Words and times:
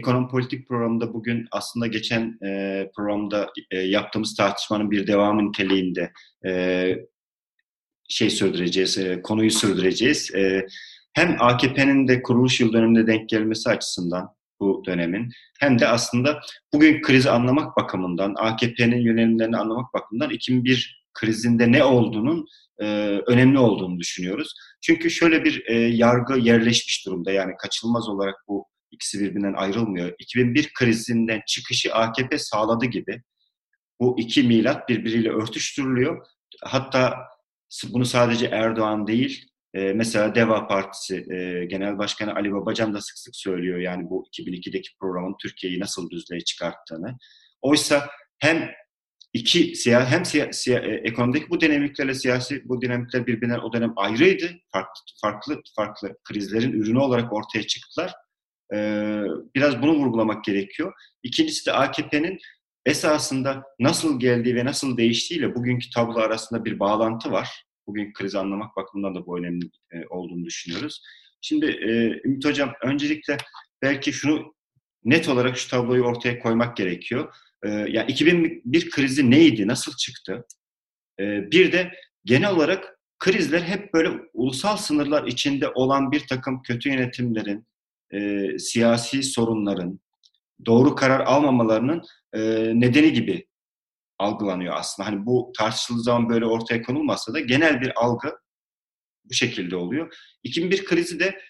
Ekonomi 0.00 0.28
Politik 0.28 0.68
programında 0.68 1.14
bugün 1.14 1.46
aslında 1.50 1.86
geçen 1.86 2.38
e, 2.44 2.90
programda 2.96 3.50
e, 3.70 3.78
yaptığımız 3.78 4.34
tartışmanın 4.34 4.90
bir 4.90 5.06
devamı 5.06 5.48
niteliğinde 5.48 6.12
e, 6.46 6.94
şey 8.08 8.30
sürdüreceğiz, 8.30 8.98
e, 8.98 9.22
konuyu 9.22 9.50
sürdüreceğiz. 9.50 10.34
E, 10.34 10.66
hem 11.12 11.36
AKP'nin 11.40 12.08
de 12.08 12.22
kuruluş 12.22 12.60
yıl 12.60 12.72
dönümünde 12.72 13.06
denk 13.06 13.28
gelmesi 13.28 13.70
açısından 13.70 14.28
bu 14.60 14.82
dönemin 14.86 15.30
hem 15.60 15.78
de 15.78 15.88
aslında 15.88 16.40
bugün 16.72 17.02
krizi 17.02 17.30
anlamak 17.30 17.76
bakımından, 17.76 18.34
AKP'nin 18.38 19.00
yönelimlerini 19.00 19.56
anlamak 19.56 19.94
bakımından 19.94 20.30
2001 20.30 21.04
krizinde 21.14 21.72
ne 21.72 21.84
olduğunun 21.84 22.46
e, 22.78 22.86
önemli 23.26 23.58
olduğunu 23.58 23.98
düşünüyoruz. 23.98 24.54
Çünkü 24.82 25.10
şöyle 25.10 25.44
bir 25.44 25.64
e, 25.66 25.74
yargı 25.74 26.38
yerleşmiş 26.38 27.06
durumda 27.06 27.32
yani 27.32 27.52
kaçınılmaz 27.58 28.08
olarak 28.08 28.34
bu 28.48 28.69
ikisi 28.90 29.20
birbirinden 29.20 29.54
ayrılmıyor. 29.54 30.12
2001 30.18 30.72
krizinden 30.72 31.42
çıkışı 31.46 31.94
AKP 31.94 32.38
sağladı 32.38 32.86
gibi 32.86 33.22
bu 34.00 34.16
iki 34.18 34.42
milat 34.42 34.88
birbiriyle 34.88 35.30
örtüştürülüyor. 35.30 36.26
Hatta 36.62 37.16
bunu 37.92 38.04
sadece 38.04 38.46
Erdoğan 38.46 39.06
değil, 39.06 39.50
e, 39.74 39.92
mesela 39.92 40.34
Deva 40.34 40.66
Partisi 40.66 41.16
e, 41.16 41.64
Genel 41.64 41.98
Başkanı 41.98 42.34
Ali 42.34 42.52
Babacan 42.52 42.94
da 42.94 43.00
sık 43.00 43.18
sık 43.18 43.36
söylüyor 43.36 43.78
yani 43.78 44.10
bu 44.10 44.26
2002'deki 44.32 44.88
programın 45.00 45.36
Türkiye'yi 45.42 45.80
nasıl 45.80 46.10
düzlüğe 46.10 46.40
çıkarttığını. 46.40 47.18
Oysa 47.62 48.08
hem 48.38 48.70
iki 49.32 49.76
siya, 49.76 50.10
hem 50.10 50.24
siya, 50.24 50.52
siya, 50.52 50.78
e, 50.78 50.94
ekonomideki 50.94 51.50
bu 51.50 51.60
dinamiklerle 51.60 52.14
siyasi 52.14 52.68
bu 52.68 52.82
dinamikler 52.82 53.26
birbirinden 53.26 53.58
o 53.58 53.72
dönem 53.72 53.92
ayrıydı. 53.96 54.50
Farklı 54.72 55.00
farklı 55.22 55.60
farklı 55.76 56.16
krizlerin 56.24 56.72
ürünü 56.72 56.98
olarak 56.98 57.32
ortaya 57.32 57.62
çıktılar. 57.62 58.14
Ee, 58.74 59.22
biraz 59.54 59.82
bunu 59.82 59.94
vurgulamak 59.94 60.44
gerekiyor. 60.44 60.92
İkincisi 61.22 61.66
de 61.66 61.72
AKP'nin 61.72 62.38
esasında 62.86 63.62
nasıl 63.80 64.20
geldiği 64.20 64.54
ve 64.54 64.64
nasıl 64.64 64.96
değiştiğiyle 64.96 65.54
bugünkü 65.54 65.90
tablo 65.90 66.18
arasında 66.18 66.64
bir 66.64 66.78
bağlantı 66.78 67.32
var. 67.32 67.64
Bugün 67.86 68.12
krizi 68.12 68.38
anlamak 68.38 68.76
bakımından 68.76 69.14
da 69.14 69.26
bu 69.26 69.38
önemli 69.38 69.70
e, 69.92 70.06
olduğunu 70.10 70.44
düşünüyoruz. 70.44 71.02
Şimdi 71.40 71.66
e, 71.66 72.20
Ümit 72.24 72.44
Hocam 72.44 72.72
öncelikle 72.82 73.36
belki 73.82 74.12
şunu 74.12 74.54
net 75.04 75.28
olarak 75.28 75.58
şu 75.58 75.70
tabloyu 75.70 76.02
ortaya 76.02 76.38
koymak 76.38 76.76
gerekiyor. 76.76 77.34
E, 77.64 77.68
yani 77.68 78.10
2001 78.10 78.90
krizi 78.90 79.30
neydi, 79.30 79.66
nasıl 79.66 79.92
çıktı? 79.96 80.44
Bir 81.20 81.72
de 81.72 81.92
genel 82.24 82.50
olarak 82.50 82.98
krizler 83.18 83.60
hep 83.60 83.94
böyle 83.94 84.10
ulusal 84.32 84.76
sınırlar 84.76 85.26
içinde 85.26 85.68
olan 85.68 86.12
bir 86.12 86.26
takım 86.26 86.62
kötü 86.62 86.88
yönetimlerin, 86.88 87.66
e, 88.14 88.58
siyasi 88.58 89.22
sorunların, 89.22 90.00
doğru 90.66 90.94
karar 90.94 91.20
almamalarının 91.20 92.02
e, 92.32 92.40
nedeni 92.80 93.12
gibi 93.12 93.46
algılanıyor 94.18 94.74
aslında. 94.76 95.08
Hani 95.08 95.26
bu 95.26 95.52
tartışıldığı 95.58 96.02
zaman 96.02 96.28
böyle 96.28 96.46
ortaya 96.46 96.82
konulmasa 96.82 97.34
da 97.34 97.40
genel 97.40 97.80
bir 97.80 97.92
algı 98.04 98.38
bu 99.24 99.34
şekilde 99.34 99.76
oluyor. 99.76 100.14
2001 100.42 100.84
krizi 100.84 101.20
de 101.20 101.40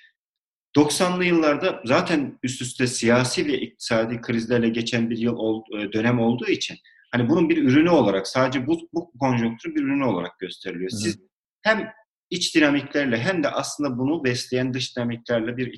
90'lı 0.76 1.24
yıllarda 1.24 1.82
zaten 1.84 2.38
üst 2.42 2.62
üste 2.62 2.86
siyasi 2.86 3.46
ve 3.46 3.60
iktisadi 3.60 4.20
krizlerle 4.20 4.68
geçen 4.68 5.10
bir 5.10 5.18
yıl 5.18 5.62
e, 5.78 5.92
dönem 5.92 6.20
olduğu 6.20 6.46
için 6.46 6.76
hani 7.12 7.28
bunun 7.28 7.48
bir 7.48 7.56
ürünü 7.56 7.90
olarak 7.90 8.28
sadece 8.28 8.66
bu, 8.66 8.88
bu 8.92 9.12
konjonktür 9.20 9.74
bir 9.74 9.80
ürünü 9.80 10.04
olarak 10.04 10.38
gösteriliyor. 10.38 10.90
Siz 10.90 11.18
hem 11.62 11.92
iç 12.30 12.54
dinamiklerle 12.54 13.18
hem 13.18 13.42
de 13.42 13.48
aslında 13.48 13.98
bunu 13.98 14.24
besleyen 14.24 14.74
dış 14.74 14.96
dinamiklerle 14.96 15.56
bir 15.56 15.72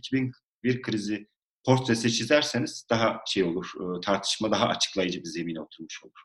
2001 0.62 0.82
krizi 0.82 1.26
portresi 1.64 2.12
çizerseniz 2.12 2.86
daha 2.90 3.20
şey 3.26 3.42
olur, 3.44 3.72
e, 3.80 4.00
tartışma 4.00 4.50
daha 4.50 4.66
açıklayıcı 4.68 5.20
bir 5.20 5.28
zemine 5.28 5.60
oturmuş 5.60 6.04
olur. 6.04 6.22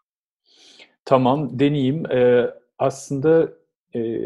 Tamam, 1.06 1.60
deneyeyim. 1.60 2.12
Ee, 2.12 2.54
aslında 2.80 3.54
e, 3.96 4.22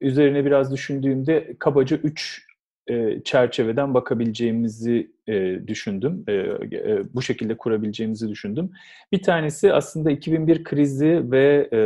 üzerine 0.00 0.44
biraz 0.44 0.72
düşündüğümde 0.72 1.56
kabaca 1.58 1.96
üç 1.96 2.46
e, 2.86 3.22
çerçeveden 3.24 3.94
bakabileceğimizi 3.94 5.12
e, 5.26 5.66
düşündüm. 5.66 6.24
E, 6.28 6.32
e, 6.32 7.14
bu 7.14 7.22
şekilde 7.22 7.56
kurabileceğimizi 7.56 8.28
düşündüm. 8.28 8.70
Bir 9.12 9.22
tanesi 9.22 9.72
aslında 9.72 10.10
2001 10.10 10.64
krizi 10.64 11.30
ve 11.30 11.68
e, 11.72 11.76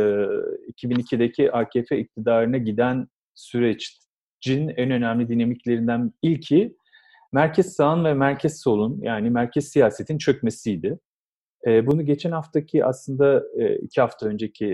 2002'deki 0.71 1.51
AKP 1.51 1.99
iktidarına 1.99 2.57
giden 2.57 3.07
sürecin 3.35 4.69
en 4.77 4.91
önemli 4.91 5.29
dinamiklerinden 5.29 6.13
ilki 6.21 6.76
merkez 7.33 7.73
sağın 7.73 8.05
ve 8.05 8.13
merkez 8.13 8.61
solun 8.61 8.99
yani 9.01 9.29
merkez 9.29 9.67
siyasetin 9.67 10.17
çökmesiydi. 10.17 10.99
Bunu 11.67 12.05
geçen 12.05 12.31
haftaki 12.31 12.85
aslında 12.85 13.43
iki 13.81 14.01
hafta 14.01 14.27
önceki 14.27 14.67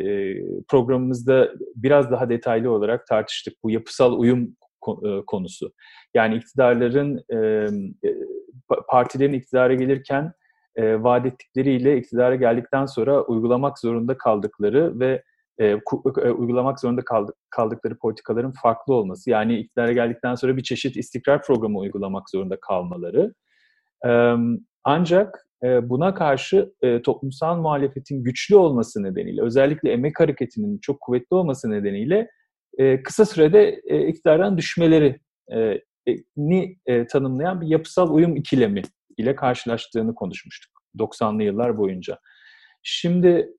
programımızda 0.70 1.52
biraz 1.76 2.12
daha 2.12 2.30
detaylı 2.30 2.72
olarak 2.72 3.08
tartıştık. 3.08 3.54
Bu 3.64 3.72
yapısal 3.72 4.20
uyum 4.20 4.56
konusu. 5.28 5.74
Yani 6.14 6.36
iktidarların, 6.36 7.26
partilerin 8.90 9.34
iktidara 9.34 9.74
gelirken 9.74 10.34
vaat 10.78 11.26
ettikleriyle 11.26 11.98
iktidara 11.98 12.36
geldikten 12.36 12.86
sonra 12.86 13.22
uygulamak 13.24 13.80
zorunda 13.80 14.18
kaldıkları 14.18 15.00
ve 15.00 15.24
uygulamak 16.38 16.80
zorunda 16.80 17.02
kaldıkları 17.50 17.98
politikaların 17.98 18.52
farklı 18.52 18.94
olması. 18.94 19.30
Yani 19.30 19.60
iktidara 19.60 19.92
geldikten 19.92 20.36
sonra 20.36 20.58
bir 20.58 20.64
çeşit 20.64 20.98
istikrar 20.98 21.42
programı 21.42 21.80
uygulamak 21.80 22.30
zorunda 22.30 22.58
kalmaları. 22.60 23.34
Ancak 24.84 25.48
buna 25.64 26.14
karşı 26.14 26.74
toplumsal 27.04 27.58
muhalefetin 27.58 28.24
güçlü 28.24 28.56
olması 28.56 29.04
nedeniyle, 29.04 29.42
özellikle 29.42 29.92
emek 29.92 30.20
hareketinin 30.20 30.78
çok 30.82 31.02
kuvvetli 31.02 31.36
olması 31.36 31.72
nedeniyle 31.72 32.30
kısa 33.04 33.26
sürede 33.26 33.82
iktidardan 34.08 34.58
düşmeleri 34.58 35.20
ni 36.38 36.78
tanımlayan 37.10 37.62
bir 37.62 37.68
yapısal 37.68 38.14
uyum 38.14 38.36
ikilemi 38.36 38.82
ile 39.18 39.36
karşılaştığını 39.36 40.16
konuşmuştuk 40.16 40.72
90'lı 41.00 41.44
yıllar 41.44 41.78
boyunca. 41.78 42.20
Şimdi 42.84 43.50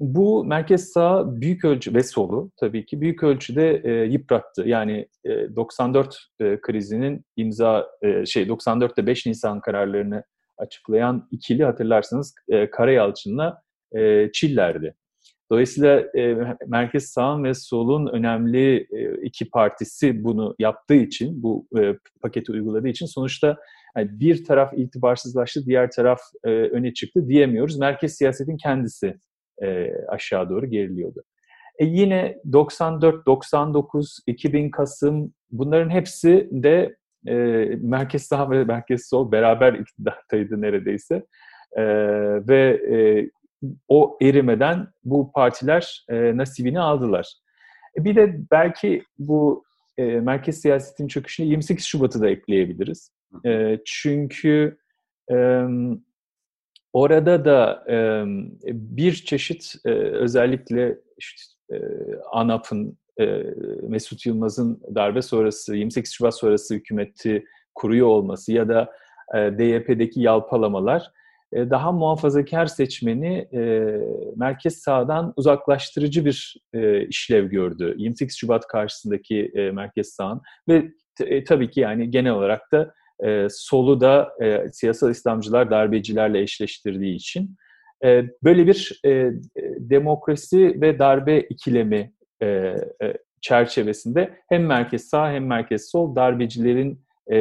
bu 0.00 0.44
merkez 0.44 0.92
sağ 0.92 1.40
büyük 1.40 1.64
ölçü 1.64 1.94
ve 1.94 2.02
solu 2.02 2.50
tabii 2.56 2.86
ki 2.86 3.00
büyük 3.00 3.22
ölçüde 3.22 3.82
e, 3.84 3.90
yıprattı. 3.92 4.62
Yani 4.68 5.08
e, 5.24 5.56
94 5.56 6.18
e, 6.40 6.60
krizinin 6.60 7.24
imza 7.36 7.86
e, 8.02 8.26
şey 8.26 8.42
94'te 8.42 9.06
5 9.06 9.26
Nisan 9.26 9.60
kararlarını 9.60 10.24
açıklayan 10.58 11.28
ikili 11.30 11.64
hatırlarsınız 11.64 12.34
e, 12.48 12.70
Karayalçın'la 12.70 13.62
e, 13.96 14.32
Çiller'di. 14.32 14.94
Dolayısıyla 15.50 16.00
e, 16.18 16.36
merkez 16.66 17.04
sağın 17.04 17.44
ve 17.44 17.54
solun 17.54 18.06
önemli 18.06 18.76
e, 18.76 19.22
iki 19.22 19.50
partisi 19.50 20.24
bunu 20.24 20.54
yaptığı 20.58 20.94
için, 20.94 21.42
bu 21.42 21.66
e, 21.78 21.94
paketi 22.22 22.52
uyguladığı 22.52 22.88
için 22.88 23.06
sonuçta 23.06 23.56
yani 23.96 24.20
bir 24.20 24.44
taraf 24.44 24.72
itibarsızlaştı, 24.76 25.66
diğer 25.66 25.90
taraf 25.90 26.20
e, 26.44 26.48
öne 26.50 26.94
çıktı 26.94 27.28
diyemiyoruz. 27.28 27.78
Merkez 27.78 28.16
siyasetin 28.16 28.56
kendisi 28.56 29.14
e, 29.62 29.92
aşağı 30.08 30.50
doğru 30.50 30.66
geriliyordu. 30.66 31.22
E 31.78 31.84
yine 31.84 32.38
94, 32.52 33.26
99, 33.26 34.18
2000 34.26 34.70
Kasım 34.70 35.32
bunların 35.50 35.90
hepsi 35.90 36.48
de 36.52 36.96
e, 37.26 37.34
merkez 37.80 38.22
sağ 38.22 38.50
ve 38.50 38.64
merkez 38.64 39.08
sol 39.08 39.32
beraber 39.32 39.72
iktidardaydı 39.72 40.60
neredeyse. 40.60 41.26
E, 41.72 41.84
ve 42.48 42.80
e, 42.90 42.96
o 43.88 44.18
erimeden 44.22 44.88
bu 45.04 45.32
partiler 45.32 46.04
e, 46.08 46.36
nasibini 46.36 46.80
aldılar. 46.80 47.34
E, 47.98 48.04
bir 48.04 48.16
de 48.16 48.40
belki 48.50 49.02
bu 49.18 49.64
e, 49.98 50.04
merkez 50.04 50.60
siyasetin 50.60 51.08
çöküşüne 51.08 51.46
28 51.46 51.84
Şubat'ı 51.84 52.20
da 52.20 52.30
ekleyebiliriz. 52.30 53.10
E, 53.46 53.78
çünkü 53.86 54.78
e, 55.32 55.66
orada 56.96 57.44
da 57.44 57.84
e, 57.90 58.24
bir 58.66 59.14
çeşit 59.14 59.74
e, 59.84 59.90
özellikle 59.90 60.98
işte, 61.18 61.42
e, 61.72 61.76
ANAP'ın, 62.32 62.98
e, 63.20 63.24
Mesut 63.82 64.26
Yılmaz'ın 64.26 64.80
darbe 64.94 65.22
sonrası, 65.22 65.76
28 65.76 66.12
Şubat 66.12 66.34
sonrası 66.34 66.74
hükümeti 66.74 67.44
kuruyor 67.74 68.06
olması 68.06 68.52
ya 68.52 68.68
da 68.68 68.92
e, 69.34 69.58
DYP'deki 69.58 70.20
yalpalamalar 70.20 71.10
e, 71.52 71.70
daha 71.70 71.92
muhafazakar 71.92 72.66
seçmeni 72.66 73.48
e, 73.52 73.92
merkez 74.36 74.76
sağdan 74.76 75.32
uzaklaştırıcı 75.36 76.24
bir 76.24 76.56
e, 76.74 77.06
işlev 77.06 77.46
gördü. 77.46 77.94
28 77.98 78.36
Şubat 78.36 78.66
karşısındaki 78.66 79.52
e, 79.54 79.70
merkez 79.70 80.08
sağın 80.08 80.40
ve 80.68 80.92
e, 81.20 81.44
tabii 81.44 81.70
ki 81.70 81.80
yani 81.80 82.10
genel 82.10 82.32
olarak 82.32 82.72
da 82.72 82.94
e, 83.24 83.46
solu 83.50 84.00
da 84.00 84.32
e, 84.42 84.68
siyasal 84.72 85.10
İslamcılar 85.10 85.70
darbecilerle 85.70 86.40
eşleştirdiği 86.40 87.14
için 87.14 87.56
e, 88.04 88.24
böyle 88.44 88.66
bir 88.66 89.00
e, 89.06 89.30
demokrasi 89.78 90.80
ve 90.80 90.98
darbe 90.98 91.40
ikilemi 91.40 92.12
e, 92.42 92.46
e, 92.46 92.76
çerçevesinde 93.40 94.38
hem 94.48 94.66
merkez 94.66 95.08
sağ 95.08 95.32
hem 95.32 95.46
merkez 95.46 95.90
sol 95.90 96.16
darbecilerin 96.16 97.06
e, 97.32 97.38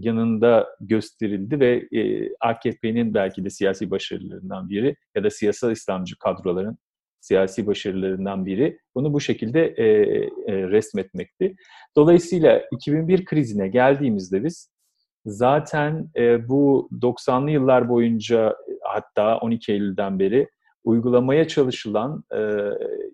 yanında 0.00 0.66
gösterildi 0.80 1.60
ve 1.60 1.88
e, 2.00 2.30
AKP'nin 2.40 3.14
belki 3.14 3.44
de 3.44 3.50
siyasi 3.50 3.90
başarılarından 3.90 4.68
biri 4.68 4.96
ya 5.14 5.24
da 5.24 5.30
siyasal 5.30 5.72
İslamcı 5.72 6.18
kadroların 6.18 6.78
siyasi 7.20 7.66
başarılarından 7.66 8.46
biri 8.46 8.78
bunu 8.94 9.12
bu 9.12 9.20
şekilde 9.20 9.66
e, 9.66 9.84
e, 9.84 10.68
resmetmekti. 10.68 11.56
Dolayısıyla 11.96 12.62
2001 12.72 13.24
krizine 13.24 13.68
geldiğimizde 13.68 14.44
biz 14.44 14.75
zaten 15.26 16.10
e, 16.16 16.48
bu 16.48 16.88
90'lı 16.92 17.50
yıllar 17.50 17.88
boyunca 17.88 18.56
hatta 18.82 19.38
12 19.38 19.72
Eylül'den 19.72 20.18
beri 20.18 20.48
uygulamaya 20.84 21.48
çalışılan 21.48 22.24
e, 22.34 22.40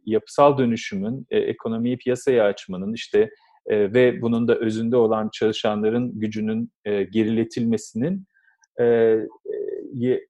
yapısal 0.06 0.58
dönüşümün, 0.58 1.26
e, 1.30 1.38
ekonomiyi 1.38 1.98
piyasaya 1.98 2.44
açmanın 2.44 2.92
işte 2.92 3.30
e, 3.66 3.94
ve 3.94 4.22
bunun 4.22 4.48
da 4.48 4.54
özünde 4.54 4.96
olan 4.96 5.30
çalışanların 5.32 6.18
gücünün 6.20 6.72
e, 6.84 7.02
geriletilmesinin 7.02 8.26
e, 8.80 8.84
e, 8.84 10.20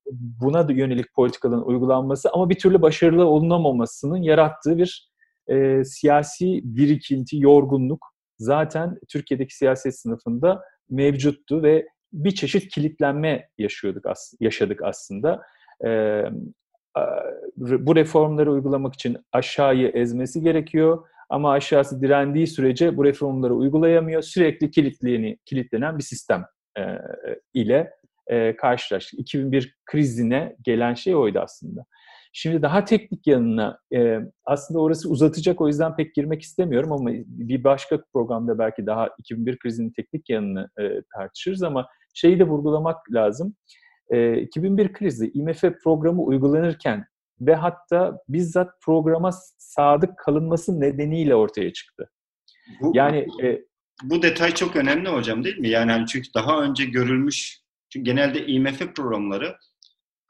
buna 0.41 0.69
da 0.69 0.73
yönelik 0.73 1.15
politikaların 1.15 1.67
uygulanması 1.67 2.31
ama 2.33 2.51
bir 2.51 2.59
türlü 2.59 2.83
başarılı 2.83 3.27
olunamamasının 3.27 4.23
yarattığı 4.23 4.79
bir 4.79 5.13
e, 5.49 5.85
siyasi 5.85 6.61
birikinti, 6.65 7.37
yorgunluk 7.41 8.12
zaten 8.43 8.99
Türkiye'deki 9.09 9.57
siyaset 9.57 9.99
sınıfında 9.99 10.63
mevcuttu 10.91 11.63
ve 11.63 11.87
bir 12.13 12.31
çeşit 12.31 12.75
kilitlenme 12.75 13.49
yaşıyorduk 13.59 14.07
as 14.07 14.35
yaşadık 14.41 14.83
aslında. 14.83 15.43
E, 15.85 16.23
bu 17.57 17.97
reformları 17.97 18.53
uygulamak 18.53 18.95
için 18.95 19.19
aşağıyı 19.33 19.89
ezmesi 19.89 20.41
gerekiyor 20.41 21.07
ama 21.31 21.53
aşağısı 21.53 22.03
direndiği 22.03 22.47
sürece 22.47 22.97
bu 22.97 23.05
reformları 23.05 23.55
uygulayamıyor. 23.55 24.23
Sürekli 24.23 24.71
kilitleni, 24.71 25.39
kilitlenen 25.45 25.99
bir 25.99 26.03
sistem 26.03 26.45
e, 26.79 26.83
ile 27.55 27.91
e, 28.27 28.57
karşılaştık. 28.57 29.21
2001 29.21 29.77
krizine 29.85 30.57
gelen 30.63 30.95
şey 30.95 31.15
oydu 31.15 31.39
aslında. 31.39 31.85
Şimdi 32.33 32.63
daha 32.63 32.85
teknik 32.85 33.27
yanına 33.27 33.79
e, 33.95 34.19
aslında 34.45 34.81
orası 34.81 35.11
uzatacak 35.11 35.61
o 35.61 35.69
yüzden 35.69 35.97
pek 35.97 36.15
girmek 36.15 36.43
istemiyorum 36.43 36.93
ama 36.93 37.11
bir 37.27 37.65
başka 37.65 38.03
programda 38.13 38.59
belki 38.59 38.87
daha 38.87 39.09
2001 39.19 39.59
krizinin 39.59 39.93
teknik 39.97 40.31
yanını 40.31 40.69
e, 40.81 41.03
tartışırız 41.17 41.63
ama 41.63 41.87
şeyi 42.15 42.39
de 42.39 42.45
vurgulamak 42.45 42.97
lazım. 43.13 43.55
E, 44.11 44.41
2001 44.41 44.93
krizi 44.93 45.31
IMF 45.35 45.63
programı 45.85 46.23
uygulanırken 46.23 47.05
ve 47.41 47.55
hatta 47.55 48.19
bizzat 48.29 48.71
programa 48.85 49.31
sadık 49.59 50.19
kalınması 50.19 50.81
nedeniyle 50.81 51.35
ortaya 51.35 51.73
çıktı. 51.73 52.11
Bu, 52.81 52.93
yani 52.95 53.27
e, 53.43 53.63
bu 54.03 54.23
detay 54.23 54.55
çok 54.55 54.77
önemli 54.77 55.09
hocam 55.09 55.45
değil 55.45 55.59
mi? 55.59 55.69
Yani 55.69 55.93
hani 55.93 56.07
çünkü 56.07 56.29
daha 56.35 56.63
önce 56.63 56.85
görülmüş 56.85 57.63
çünkü 57.91 58.05
genelde 58.05 58.47
IMF 58.47 58.95
programları 58.95 59.57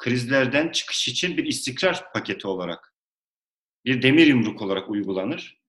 krizlerden 0.02 0.69
çıkış 0.69 1.08
için 1.08 1.37
bir 1.37 1.44
istikrar 1.44 2.12
paketi 2.12 2.46
olarak 2.46 2.94
bir 3.84 4.02
demir 4.02 4.26
yumruk 4.26 4.62
olarak 4.62 4.90
uygulanır. 4.90 5.62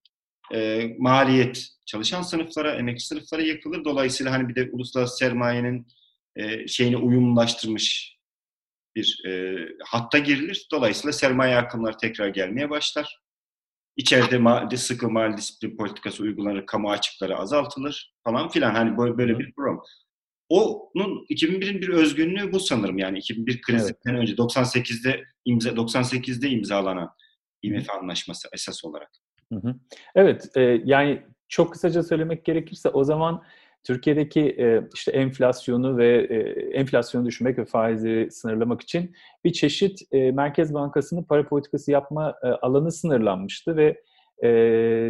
E, 0.54 0.88
maliyet 1.00 1.68
çalışan 1.86 2.22
sınıflara, 2.22 2.76
emekçi 2.76 3.08
sınıflara 3.08 3.42
yakılır. 3.42 3.86
Dolayısıyla 3.86 4.32
hani 4.32 4.50
bir 4.50 4.56
de 4.56 4.70
uluslararası 4.72 5.18
sermayenin 5.18 5.88
e, 6.36 6.68
şeyini 6.68 6.98
uyumlaştırmış 6.98 8.18
bir 8.96 9.22
e, 9.28 9.56
hatta 9.86 10.18
girilir. 10.18 10.68
Dolayısıyla 10.72 11.14
sermaye 11.14 11.58
akımları 11.58 11.98
tekrar 11.98 12.28
gelmeye 12.28 12.70
başlar. 12.70 13.20
İçeride 13.98 14.36
ma- 14.36 14.78
sıkı 14.78 15.10
mali 15.10 15.38
disiplin 15.38 15.78
politikası 15.78 16.24
uygulanır, 16.24 16.66
kamu 16.66 16.92
açıkları 16.92 17.38
azaltılır 17.38 18.14
falan 18.24 18.50
filan. 18.50 18.76
Hani 18.76 18.98
böyle, 18.98 19.18
böyle 19.18 19.40
bir 19.40 19.54
program. 19.54 19.84
Onun 20.50 21.26
2001'in 21.30 21.82
bir 21.82 21.90
özgünlüğü 21.90 22.52
bu 22.52 22.60
sanırım 22.60 22.98
yani 22.98 23.18
2001 23.18 23.62
krizinden 23.62 23.96
evet. 24.06 24.20
önce 24.20 24.34
98'de 24.34 25.24
imza 25.46 25.70
98'de 25.70 26.50
imzalanan 26.50 27.10
IMF 27.64 27.90
anlaşması 27.90 28.50
esas 28.54 28.86
olarak. 28.86 29.12
Hı 29.54 29.56
hı. 29.56 29.76
Evet 30.16 30.50
e, 30.56 30.82
yani 30.86 31.22
çok 31.48 31.74
kısaca 31.74 32.04
söylemek 32.04 32.46
gerekirse 32.46 32.90
o 32.90 33.04
zaman 33.04 33.44
Türkiye'deki 33.84 34.42
e, 34.42 34.88
işte 34.94 35.12
enflasyonu 35.12 35.98
ve 35.98 36.28
e, 36.30 36.36
enflasyonu 36.78 37.26
düşürmek 37.26 37.58
ve 37.58 37.66
faizi 37.66 38.28
sınırlamak 38.32 38.82
için 38.82 39.16
bir 39.44 39.54
çeşit 39.54 40.00
e, 40.12 40.32
Merkez 40.32 40.74
Bankası'nın 40.74 41.24
para 41.24 41.48
politikası 41.48 41.92
yapma 41.92 42.36
e, 42.44 42.48
alanı 42.48 42.92
sınırlanmıştı 42.92 43.78
ve 43.78 44.02
e, 44.44 44.50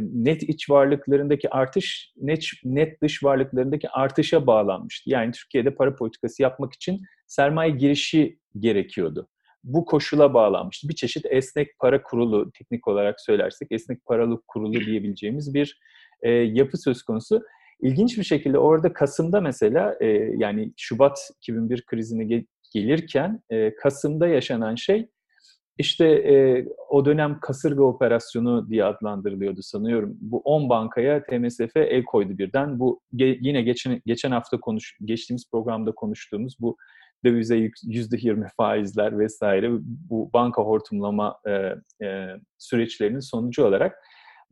net 0.04 0.44
iç 0.44 0.70
varlıklarındaki 0.70 1.50
artış 1.50 2.14
net, 2.18 2.46
net 2.64 3.02
dış 3.02 3.24
varlıklarındaki 3.24 3.90
artışa 3.90 4.48
bağlanmıştı. 4.48 5.10
Yani 5.10 5.32
Türkiye'de 5.32 5.76
para 5.76 5.96
politikası 5.96 6.44
yapmak 6.44 6.74
için 6.74 7.02
sermaye 7.28 7.72
girişi 7.72 8.40
gerekiyordu. 8.60 9.28
Bu 9.64 9.86
koşula 9.86 10.34
bağlanmıştı. 10.34 10.90
Bir 10.90 10.96
çeşit 10.96 11.26
esnek 11.30 11.80
para 11.80 12.04
kurulu, 12.04 12.52
teknik 12.52 12.88
olarak 12.88 13.22
söylersek 13.22 13.72
esnek 13.72 14.06
paralık 14.06 14.48
kurulu 14.48 14.74
diyebileceğimiz 14.86 15.54
bir 15.54 15.80
e, 16.22 16.32
yapı 16.32 16.78
söz 16.78 17.04
konusu. 17.04 17.42
İlginç 17.82 18.18
bir 18.18 18.24
şekilde 18.24 18.58
orada 18.58 18.94
Kasım'da 18.94 19.42
mesela 19.42 19.98
e, 20.02 20.08
yani 20.38 20.74
Şubat 20.78 21.30
2001 21.38 21.86
krizine 21.86 22.24
ge- 22.24 22.46
gelirken 22.74 23.42
e, 23.50 23.76
Kasım'da 23.76 24.28
yaşanan 24.28 24.76
şey 24.76 25.10
işte 25.78 26.06
e, 26.06 26.66
o 26.90 27.06
dönem 27.06 27.40
kasırga 27.40 27.84
operasyonu 27.84 28.70
diye 28.70 28.84
adlandırılıyordu 28.84 29.62
sanıyorum. 29.62 30.18
Bu 30.22 30.40
10 30.40 30.70
bankaya 30.70 31.24
TMSF 31.24 31.78
el 31.78 32.04
koydu 32.04 32.38
birden. 32.38 32.80
Bu 32.80 33.02
ge, 33.16 33.38
yine 33.42 33.62
geçen 33.62 34.02
geçen 34.06 34.32
hafta 34.32 34.60
konuş 34.60 34.98
geçtiğimiz 35.06 35.52
programda 35.52 35.92
konuştuğumuz 35.92 36.56
bu 36.60 36.78
dövize 37.26 37.70
yüzde 37.84 38.18
yirmi 38.20 38.48
faizler 38.58 39.20
vesaire 39.20 39.70
bu 40.10 40.30
banka 40.34 40.62
hortumlama 40.62 41.40
e, 41.48 41.52
e, 42.06 42.28
süreçlerinin 42.58 43.20
sonucu 43.20 43.66
olarak 43.66 43.96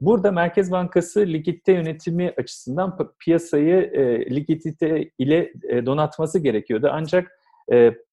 burada 0.02 0.32
Merkez 0.32 0.72
Bankası 0.72 1.20
likidite 1.20 1.72
yönetimi 1.72 2.34
açısından 2.38 2.98
piyasayı 3.20 3.76
e, 3.76 4.36
likidite 4.36 5.12
ile 5.18 5.54
e, 5.70 5.86
donatması 5.86 6.40
gerekiyordu. 6.40 6.90
Ancak 6.92 7.41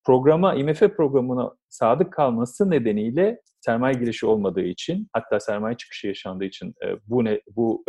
programa, 0.04 0.54
IMF 0.54 0.80
programına 0.80 1.52
sadık 1.68 2.12
kalması 2.12 2.70
nedeniyle 2.70 3.40
sermaye 3.60 3.94
girişi 3.94 4.26
olmadığı 4.26 4.62
için, 4.62 5.08
hatta 5.12 5.40
sermaye 5.40 5.76
çıkışı 5.76 6.06
yaşandığı 6.06 6.44
için 6.44 6.74
bu 7.06 7.24
ne, 7.24 7.40
bu 7.56 7.84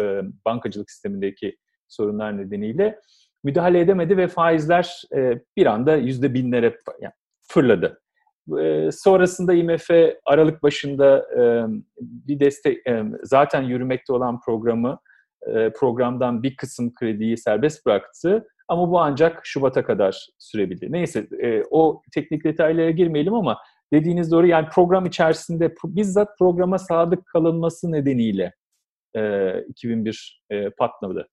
bankacılık 0.45 0.91
sistemindeki 0.91 1.57
sorunlar 1.87 2.37
nedeniyle 2.37 2.99
müdahale 3.43 3.79
edemedi 3.79 4.17
ve 4.17 4.27
faizler 4.27 5.01
bir 5.57 5.65
anda 5.65 5.95
yüzde 5.95 6.33
binlere 6.33 6.77
fırladı. 7.41 8.01
Sonrasında 8.91 9.53
IMF 9.53 9.89
Aralık 10.25 10.63
başında 10.63 11.27
bir 12.01 12.39
destek, 12.39 12.77
zaten 13.23 13.61
yürümekte 13.61 14.13
olan 14.13 14.39
programı 14.39 14.99
programdan 15.75 16.43
bir 16.43 16.55
kısım 16.55 16.93
krediyi 16.93 17.37
serbest 17.37 17.85
bıraktı 17.85 18.47
ama 18.69 18.91
bu 18.91 18.99
ancak 18.99 19.41
Şubat'a 19.43 19.83
kadar 19.83 20.27
sürebildi. 20.39 20.91
Neyse 20.91 21.27
e, 21.41 21.63
o 21.71 22.01
teknik 22.13 22.43
detaylara 22.43 22.91
girmeyelim 22.91 23.33
ama 23.33 23.57
dediğiniz 23.93 24.31
doğru 24.31 24.47
yani 24.47 24.67
program 24.69 25.05
içerisinde 25.05 25.75
bizzat 25.83 26.37
programa 26.39 26.77
sadık 26.77 27.25
kalınması 27.25 27.91
nedeniyle 27.91 28.53
e, 29.15 29.53
2001 29.67 30.43
e, 30.49 30.69
patladı. 30.69 31.27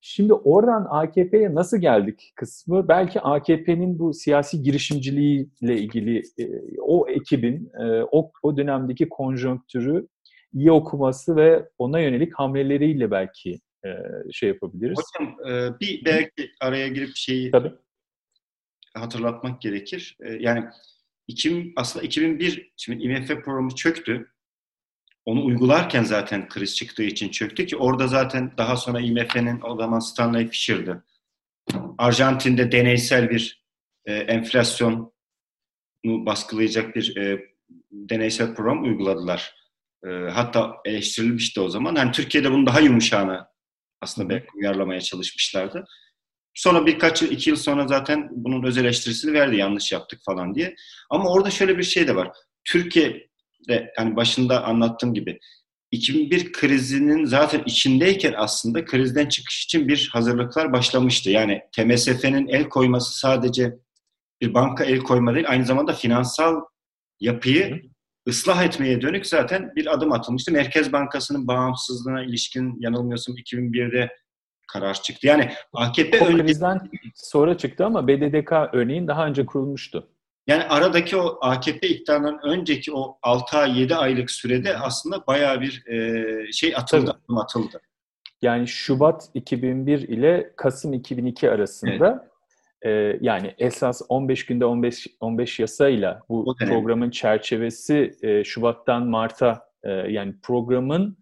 Şimdi 0.00 0.32
oradan 0.34 0.86
AKP'ye 0.90 1.54
nasıl 1.54 1.78
geldik 1.78 2.32
kısmı 2.36 2.88
belki 2.88 3.20
AKP'nin 3.20 3.98
bu 3.98 4.14
siyasi 4.14 4.62
girişimciliğiyle 4.62 5.76
ilgili 5.76 6.22
e, 6.38 6.44
o 6.80 7.08
ekibin 7.08 7.70
e, 7.80 8.02
o, 8.12 8.32
o 8.42 8.56
dönemdeki 8.56 9.08
konjonktürü 9.08 10.08
iyi 10.52 10.72
okuması 10.72 11.36
ve 11.36 11.68
ona 11.78 12.00
yönelik 12.00 12.34
hamleleriyle 12.34 13.10
belki 13.10 13.58
e, 13.84 13.88
şey 14.32 14.48
yapabiliriz. 14.48 14.98
Hocam 14.98 15.36
e, 15.50 15.80
bir 15.80 16.04
belki 16.04 16.50
araya 16.60 16.88
girip 16.88 17.16
şeyi 17.16 17.50
Tabii. 17.50 17.72
hatırlatmak 18.94 19.60
gerekir. 19.60 20.16
E, 20.20 20.32
yani 20.32 20.64
2000, 21.28 21.72
aslında 21.76 22.06
2001 22.06 22.72
şimdi 22.76 23.02
IMF 23.02 23.28
programı 23.28 23.74
çöktü. 23.74 24.32
Onu 25.24 25.44
uygularken 25.44 26.02
zaten 26.02 26.48
kriz 26.48 26.76
çıktığı 26.76 27.02
için 27.02 27.28
çöktü 27.28 27.66
ki 27.66 27.76
orada 27.76 28.08
zaten 28.08 28.52
daha 28.58 28.76
sonra 28.76 29.00
IMF'nin 29.00 29.60
o 29.62 29.76
zaman 29.76 29.98
Stanley 29.98 30.48
Fischer'dı. 30.48 31.04
Arjantin'de 31.98 32.72
deneysel 32.72 33.30
bir 33.30 33.64
e, 34.04 34.14
enflasyonu 34.14 35.12
baskılayacak 36.04 36.96
bir 36.96 37.16
e, 37.16 37.46
deneysel 37.92 38.54
program 38.54 38.84
uyguladılar. 38.84 39.54
E, 40.04 40.08
hatta 40.08 40.76
eleştirilmişti 40.84 41.60
o 41.60 41.68
zaman. 41.68 41.94
Yani 41.96 42.12
Türkiye'de 42.12 42.52
bunun 42.52 42.66
daha 42.66 42.80
yumuşağını 42.80 43.46
aslında 44.06 44.28
belki 44.28 44.46
uyarlamaya 44.54 45.00
çalışmışlardı. 45.00 45.84
Sonra 46.54 46.86
birkaç 46.86 47.22
yıl, 47.22 47.30
iki 47.30 47.50
yıl 47.50 47.56
sonra 47.56 47.88
zaten 47.88 48.28
bunun 48.32 48.62
öz 48.62 48.78
eleştirisini 48.78 49.32
verdi 49.32 49.56
yanlış 49.56 49.92
yaptık 49.92 50.20
falan 50.24 50.54
diye. 50.54 50.74
Ama 51.10 51.30
orada 51.30 51.50
şöyle 51.50 51.78
bir 51.78 51.82
şey 51.82 52.08
de 52.08 52.16
var. 52.16 52.30
Türkiye'de 52.64 53.92
yani 53.98 54.16
başında 54.16 54.64
anlattığım 54.64 55.14
gibi 55.14 55.38
2001 55.90 56.52
krizinin 56.52 57.24
zaten 57.24 57.62
içindeyken 57.66 58.34
aslında 58.36 58.84
krizden 58.84 59.28
çıkış 59.28 59.64
için 59.64 59.88
bir 59.88 60.10
hazırlıklar 60.12 60.72
başlamıştı. 60.72 61.30
Yani 61.30 61.60
TMSF'nin 61.72 62.48
el 62.48 62.68
koyması 62.68 63.18
sadece 63.18 63.74
bir 64.40 64.54
banka 64.54 64.84
el 64.84 64.98
koyma 64.98 65.34
değil, 65.34 65.48
aynı 65.48 65.64
zamanda 65.64 65.92
finansal 65.92 66.60
yapıyı 67.20 67.82
ıslah 68.28 68.64
etmeye 68.64 69.00
dönük 69.00 69.26
zaten 69.26 69.72
bir 69.76 69.94
adım 69.94 70.12
atılmıştı. 70.12 70.52
Merkez 70.52 70.92
Bankası'nın 70.92 71.48
bağımsızlığına 71.48 72.22
ilişkin 72.22 72.80
yanılmıyorsam 72.80 73.36
2001'de 73.36 74.10
karar 74.68 74.94
çıktı. 74.94 75.26
Yani 75.26 75.52
AKP 75.72 76.18
krizden 76.18 76.80
sonra 77.14 77.58
çıktı 77.58 77.86
ama 77.86 78.08
BDDK 78.08 78.52
örneğin 78.72 79.08
daha 79.08 79.26
önce 79.26 79.46
kurulmuştu. 79.46 80.08
Yani 80.46 80.62
aradaki 80.62 81.16
o 81.16 81.38
AKP 81.40 81.88
iktidarından 81.88 82.40
önceki 82.44 82.92
o 82.92 83.18
6 83.22 83.58
ay 83.58 83.80
7 83.80 83.94
aylık 83.94 84.30
sürede 84.30 84.78
aslında 84.78 85.26
bayağı 85.26 85.60
bir 85.60 85.86
e, 85.86 86.52
şey 86.52 86.76
atıldı, 86.76 87.20
Tabii. 87.28 87.40
atıldı. 87.40 87.80
Yani 88.42 88.68
Şubat 88.68 89.30
2001 89.34 89.98
ile 89.98 90.52
Kasım 90.56 90.92
2002 90.92 91.50
arasında 91.50 92.22
evet. 92.22 92.30
E, 92.86 93.18
yani 93.20 93.54
esas 93.58 94.02
15 94.08 94.46
günde 94.46 94.64
15 94.64 95.06
15 95.20 95.58
yasayla 95.58 96.22
bu 96.28 96.56
programın 96.58 97.10
çerçevesi 97.10 98.12
e, 98.22 98.44
Şubat'tan 98.44 99.06
Mart'a 99.06 99.62
e, 99.84 99.90
yani 99.90 100.34
programın 100.42 101.18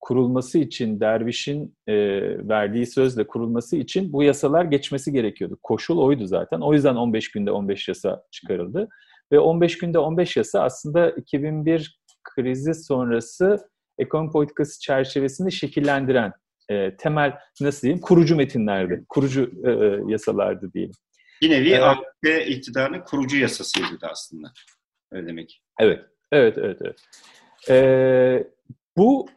kurulması 0.00 0.58
için 0.58 1.00
Derviş'in 1.00 1.76
e, 1.86 1.94
verdiği 2.48 2.86
sözle 2.86 3.26
kurulması 3.26 3.76
için 3.76 4.12
bu 4.12 4.22
yasalar 4.22 4.64
geçmesi 4.64 5.12
gerekiyordu. 5.12 5.58
Koşul 5.62 5.98
oydu 5.98 6.26
zaten. 6.26 6.60
O 6.60 6.74
yüzden 6.74 6.94
15 6.94 7.30
günde 7.30 7.50
15 7.50 7.88
yasa 7.88 8.22
çıkarıldı. 8.30 8.88
Ve 9.32 9.38
15 9.38 9.78
günde 9.78 9.98
15 9.98 10.36
yasa 10.36 10.62
aslında 10.62 11.10
2001 11.10 12.00
krizi 12.24 12.74
sonrası 12.74 13.68
ekonomi 13.98 14.30
politikası 14.32 14.80
çerçevesinde 14.80 15.50
şekillendiren 15.50 16.32
e, 16.72 16.96
temel 16.96 17.38
nasıl 17.60 17.82
diyeyim 17.82 18.00
kurucu 18.00 18.36
metinlerdi, 18.36 19.04
kurucu 19.08 19.50
e, 19.64 19.70
e 19.70 20.00
yasalardı 20.12 20.72
diyelim. 20.72 20.94
Bir 21.42 21.50
nevi 21.50 21.70
ee, 21.70 21.80
AKP 21.80 22.46
iktidarının 22.46 23.00
kurucu 23.00 23.36
yasasıydı 23.36 24.00
da 24.00 24.08
aslında. 24.08 24.52
Öyle 25.12 25.26
demek. 25.26 25.62
Evet, 25.80 26.00
evet, 26.32 26.58
evet. 26.58 26.78
evet. 26.82 27.00
Ee, 27.70 28.46
bu 28.96 29.28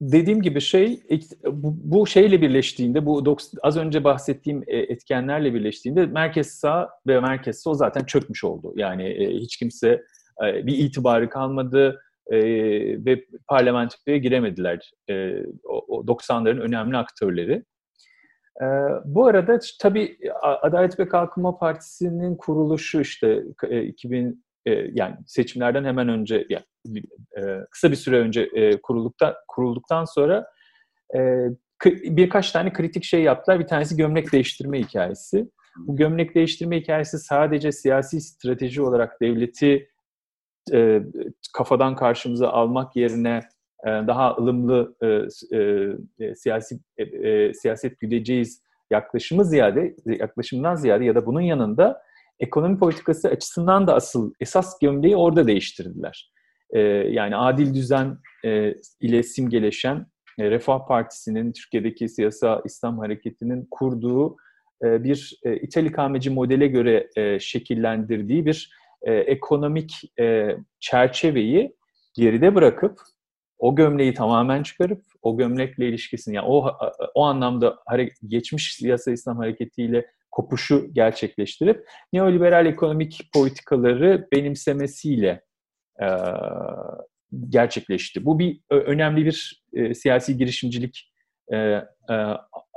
dediğim 0.00 0.42
gibi 0.42 0.60
şey 0.60 1.02
bu, 1.62 2.06
şeyle 2.06 2.42
birleştiğinde 2.42 3.06
bu 3.06 3.36
az 3.62 3.76
önce 3.76 4.04
bahsettiğim 4.04 4.62
e, 4.66 4.76
etkenlerle 4.78 5.54
birleştiğinde 5.54 6.06
merkez 6.06 6.50
sağ 6.50 6.90
ve 7.06 7.20
merkez 7.20 7.62
sol 7.62 7.74
zaten 7.74 8.04
çökmüş 8.04 8.44
oldu. 8.44 8.72
Yani 8.76 9.08
e, 9.08 9.34
hiç 9.34 9.56
kimse 9.56 10.02
bir 10.42 10.78
itibarı 10.78 11.30
kalmadı 11.30 12.00
ve 13.06 13.24
parlamentoya 13.48 14.16
giremediler. 14.16 14.90
O 15.64 16.04
90'ların 16.06 16.60
önemli 16.60 16.96
aktörleri. 16.96 17.64
Bu 19.04 19.26
arada 19.26 19.58
tabii 19.80 20.18
Adalet 20.42 20.98
ve 20.98 21.08
Kalkınma 21.08 21.58
Partisi'nin 21.58 22.36
kuruluşu 22.36 23.00
işte 23.00 23.42
2000 23.82 24.44
yani 24.92 25.16
seçimlerden 25.26 25.84
hemen 25.84 26.08
önce 26.08 26.46
yani 26.50 26.64
e, 27.38 27.42
kısa 27.70 27.90
bir 27.90 27.96
süre 27.96 28.18
önce 28.18 28.40
e, 28.54 28.80
kurulduktan 28.80 29.34
kurulduktan 29.48 30.04
sonra 30.04 30.46
e, 31.16 31.20
birkaç 31.86 32.52
tane 32.52 32.72
kritik 32.72 33.04
şey 33.04 33.22
yaptılar. 33.22 33.60
Bir 33.60 33.66
tanesi 33.66 33.96
gömlek 33.96 34.32
değiştirme 34.32 34.78
hikayesi. 34.78 35.50
Bu 35.76 35.96
gömlek 35.96 36.34
değiştirme 36.34 36.80
hikayesi 36.80 37.18
sadece 37.18 37.72
siyasi 37.72 38.20
strateji 38.20 38.82
olarak 38.82 39.20
devleti 39.20 39.88
e, 40.72 41.02
kafadan 41.52 41.96
karşımıza 41.96 42.48
almak 42.48 42.96
yerine 42.96 43.40
e, 43.84 43.88
daha 43.88 44.36
ılımlı 44.36 44.94
e, 45.02 45.06
e, 45.56 46.34
siyasi 46.34 46.80
e, 46.98 47.02
e, 47.02 47.54
siyaset 47.54 48.00
güdeceğiz 48.00 48.62
yaklaşımı 48.90 49.44
ziyade 49.44 49.96
yaklaşımdan 50.06 50.74
ziyade 50.74 51.04
ya 51.04 51.14
da 51.14 51.26
bunun 51.26 51.40
yanında 51.40 52.02
ekonomi 52.40 52.78
politikası 52.78 53.28
açısından 53.28 53.86
da 53.86 53.94
asıl 53.94 54.32
esas 54.40 54.78
gömleği 54.78 55.16
orada 55.16 55.46
değiştirdiler. 55.46 56.32
E, 56.70 56.80
yani 56.80 57.36
adil 57.36 57.74
düzen 57.74 58.18
e, 58.44 58.74
ile 59.00 59.22
simgeleşen 59.22 60.06
e, 60.38 60.50
Refah 60.50 60.86
Partisi'nin 60.86 61.52
Türkiye'deki 61.52 62.08
siyasa 62.08 62.62
İslam 62.64 62.98
hareketinin 62.98 63.68
kurduğu 63.70 64.36
e, 64.84 65.04
bir 65.04 65.40
e, 65.44 65.56
İtalikameci 65.56 66.30
modele 66.30 66.66
göre 66.66 67.08
e, 67.16 67.38
şekillendirdiği 67.40 68.46
bir 68.46 68.79
e, 69.02 69.12
ekonomik 69.14 70.18
e, 70.20 70.56
çerçeveyi 70.80 71.76
geride 72.14 72.54
bırakıp 72.54 73.00
o 73.58 73.76
gömleği 73.76 74.14
tamamen 74.14 74.62
çıkarıp 74.62 75.04
o 75.22 75.36
gömlekle 75.36 75.88
ilişkisini 75.88 76.36
yani 76.36 76.46
o 76.48 76.78
o 77.14 77.24
anlamda 77.24 77.78
geçmiş 78.26 78.74
siyasa 78.74 79.10
İslam 79.10 79.36
hareketiyle 79.36 80.06
kopuşu 80.30 80.94
gerçekleştirip 80.94 81.88
neoliberal 82.12 82.66
ekonomik 82.66 83.30
politikaları 83.34 84.28
benimsemesiyle 84.32 85.44
e, 86.02 86.06
gerçekleşti. 87.48 88.24
Bu 88.24 88.38
bir 88.38 88.60
önemli 88.70 89.26
bir 89.26 89.64
e, 89.72 89.94
siyasi 89.94 90.36
girişimcilik 90.36 91.12
e, 91.52 91.56
e, 91.56 92.14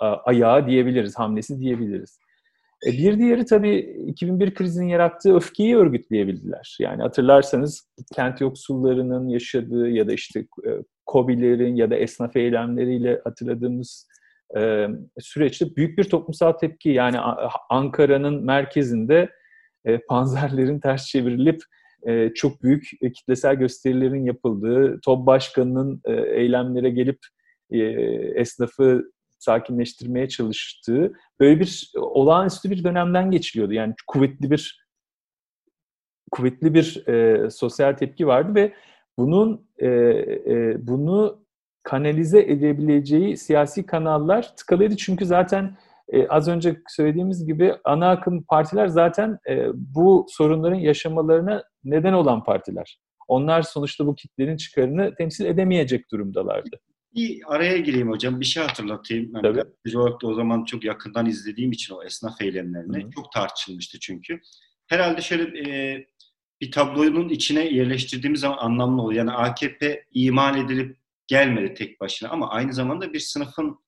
ayağı 0.02 0.68
diyebiliriz, 0.68 1.20
hamlesi 1.20 1.60
diyebiliriz. 1.60 2.20
E, 2.86 2.92
bir 2.92 3.20
diğeri 3.20 3.46
tabii 3.46 3.78
2001 4.08 4.54
krizinin 4.54 4.88
yarattığı 4.88 5.36
öfkeyi 5.36 5.78
örgütleyebildiler. 5.78 6.78
Yani 6.80 7.02
hatırlarsanız 7.02 7.90
kent 8.16 8.42
yoksullarının 8.42 9.30
yaşadığı 9.30 9.90
ya 9.90 10.08
da 10.08 10.14
işte 10.14 10.40
e, 10.40 10.70
COBİ'lerin 11.12 11.76
ya 11.76 11.90
da 11.92 11.96
esnaf 11.96 12.36
eylemleriyle 12.36 13.22
hatırladığımız 13.24 14.08
e, 14.58 14.88
süreçte 15.20 15.76
büyük 15.76 15.98
bir 15.98 16.04
toplumsal 16.04 16.52
tepki. 16.52 16.90
Yani 16.90 17.18
Ankara'nın 17.70 18.46
merkezinde 18.46 19.30
e, 19.86 19.98
panzerlerin 19.98 20.80
ters 20.80 21.06
çevrilip 21.06 21.62
e, 22.08 22.34
çok 22.34 22.64
büyük 22.64 22.90
kitlesel 23.16 23.56
gösterilerin 23.56 24.26
yapıldığı, 24.26 25.00
TOB 25.02 25.26
Başkanı'nın 25.26 26.02
eylemlere 26.36 26.90
gelip 26.90 27.20
esnafı 28.36 29.04
sakinleştirmeye 29.44 30.30
çalıştığı 30.30 31.14
böyle 31.40 31.60
bir 31.60 31.92
olağanüstü 31.96 32.70
bir 32.72 32.84
dönemden 32.84 33.32
geçiliyordu. 33.32 33.74
Yani 33.74 33.94
kuvvetli 34.08 34.52
bir 34.52 34.84
kuvvetli 36.32 36.74
bir 36.74 37.08
e, 37.08 37.50
sosyal 37.50 37.94
tepki 37.94 38.28
vardı 38.28 38.56
ve 38.56 38.74
bunun 39.18 39.68
e, 39.78 39.88
e, 39.88 40.88
bunu 40.88 41.46
kanalize 41.84 42.42
edebileceği 42.42 43.38
siyasi 43.38 43.86
kanallar 43.86 44.56
tıkalıydı. 44.56 44.98
Çünkü 44.98 45.26
zaten 45.26 45.78
e, 46.10 46.28
az 46.28 46.48
önce 46.48 46.82
söylediğimiz 46.88 47.46
gibi 47.46 47.76
ana 47.84 48.10
akım 48.10 48.44
partiler 48.44 48.88
zaten 48.88 49.40
e, 49.50 49.68
bu 49.74 50.26
sorunların 50.30 50.76
yaşamalarına 50.76 51.64
neden 51.84 52.14
olan 52.14 52.44
partiler. 52.44 53.00
Onlar 53.28 53.62
sonuçta 53.62 54.06
bu 54.08 54.16
kitlenin 54.16 54.58
çıkarını 54.58 55.16
temsil 55.16 55.46
edemeyecek 55.46 56.12
durumdalardı. 56.12 56.80
Bir 57.16 57.56
araya 57.56 57.78
gireyim 57.78 58.10
hocam, 58.10 58.40
bir 58.40 58.46
şey 58.46 58.64
hatırlatayım. 58.64 59.32
Yani 59.34 59.42
Tabii. 59.42 59.98
olarak 59.98 60.22
da 60.22 60.28
o 60.28 60.34
zaman 60.34 60.66
çok 60.66 60.84
yakından 60.84 61.26
izlediğim 61.26 61.72
için 61.72 61.94
o 61.94 62.04
esnaf 62.04 62.42
eylemlerini 62.42 63.04
Hı. 63.04 63.10
çok 63.12 63.32
tartışılmıştı 63.32 64.00
çünkü. 64.00 64.40
Herhalde 64.88 65.22
şöyle 65.22 65.70
e, 65.70 66.06
bir 66.62 66.72
tablonun 66.72 67.30
içine 67.30 67.66
yerleştirdiğimiz 67.66 68.40
zaman 68.40 68.58
anlamlı 68.58 69.02
oluyor. 69.02 69.26
Yani 69.26 69.32
AKP 69.32 70.06
iman 70.12 70.66
edilip 70.66 70.98
gelmedi 71.28 71.74
tek 71.74 72.02
başına 72.02 72.30
ama 72.30 72.50
aynı 72.50 72.74
zamanda 72.74 73.14
bir 73.14 73.20
sınıfın 73.20 73.80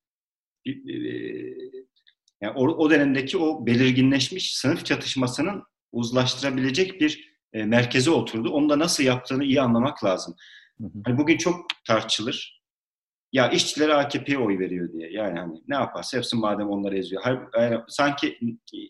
e, 0.65 0.71
yani 2.41 2.53
o, 2.55 2.67
o 2.67 2.89
dönemdeki 2.89 3.37
o 3.37 3.65
belirginleşmiş 3.65 4.57
sınıf 4.57 4.85
çatışmasının 4.85 5.63
uzlaştırabilecek 5.91 7.01
bir 7.01 7.35
e, 7.53 7.63
merkeze 7.63 8.11
oturdu. 8.11 8.49
Onu 8.49 8.69
da 8.69 8.79
nasıl 8.79 9.03
yaptığını 9.03 9.43
iyi 9.43 9.61
anlamak 9.61 10.03
lazım. 10.03 10.35
Hı 10.81 10.83
hı. 10.83 10.91
Hani 11.05 11.17
bugün 11.17 11.37
çok 11.37 11.65
tartışılır. 11.87 12.64
Ya 13.35 13.49
işçiler 13.49 13.89
AKP'ye 13.89 14.37
oy 14.37 14.59
veriyor 14.59 14.93
diye. 14.93 15.11
Yani 15.11 15.39
hani 15.39 15.61
ne 15.67 15.75
yaparsa 15.75 16.17
yapsın 16.17 16.39
madem 16.39 16.69
onları 16.69 16.97
eziyor. 16.97 17.23
Yani 17.57 17.79
sanki 17.87 18.39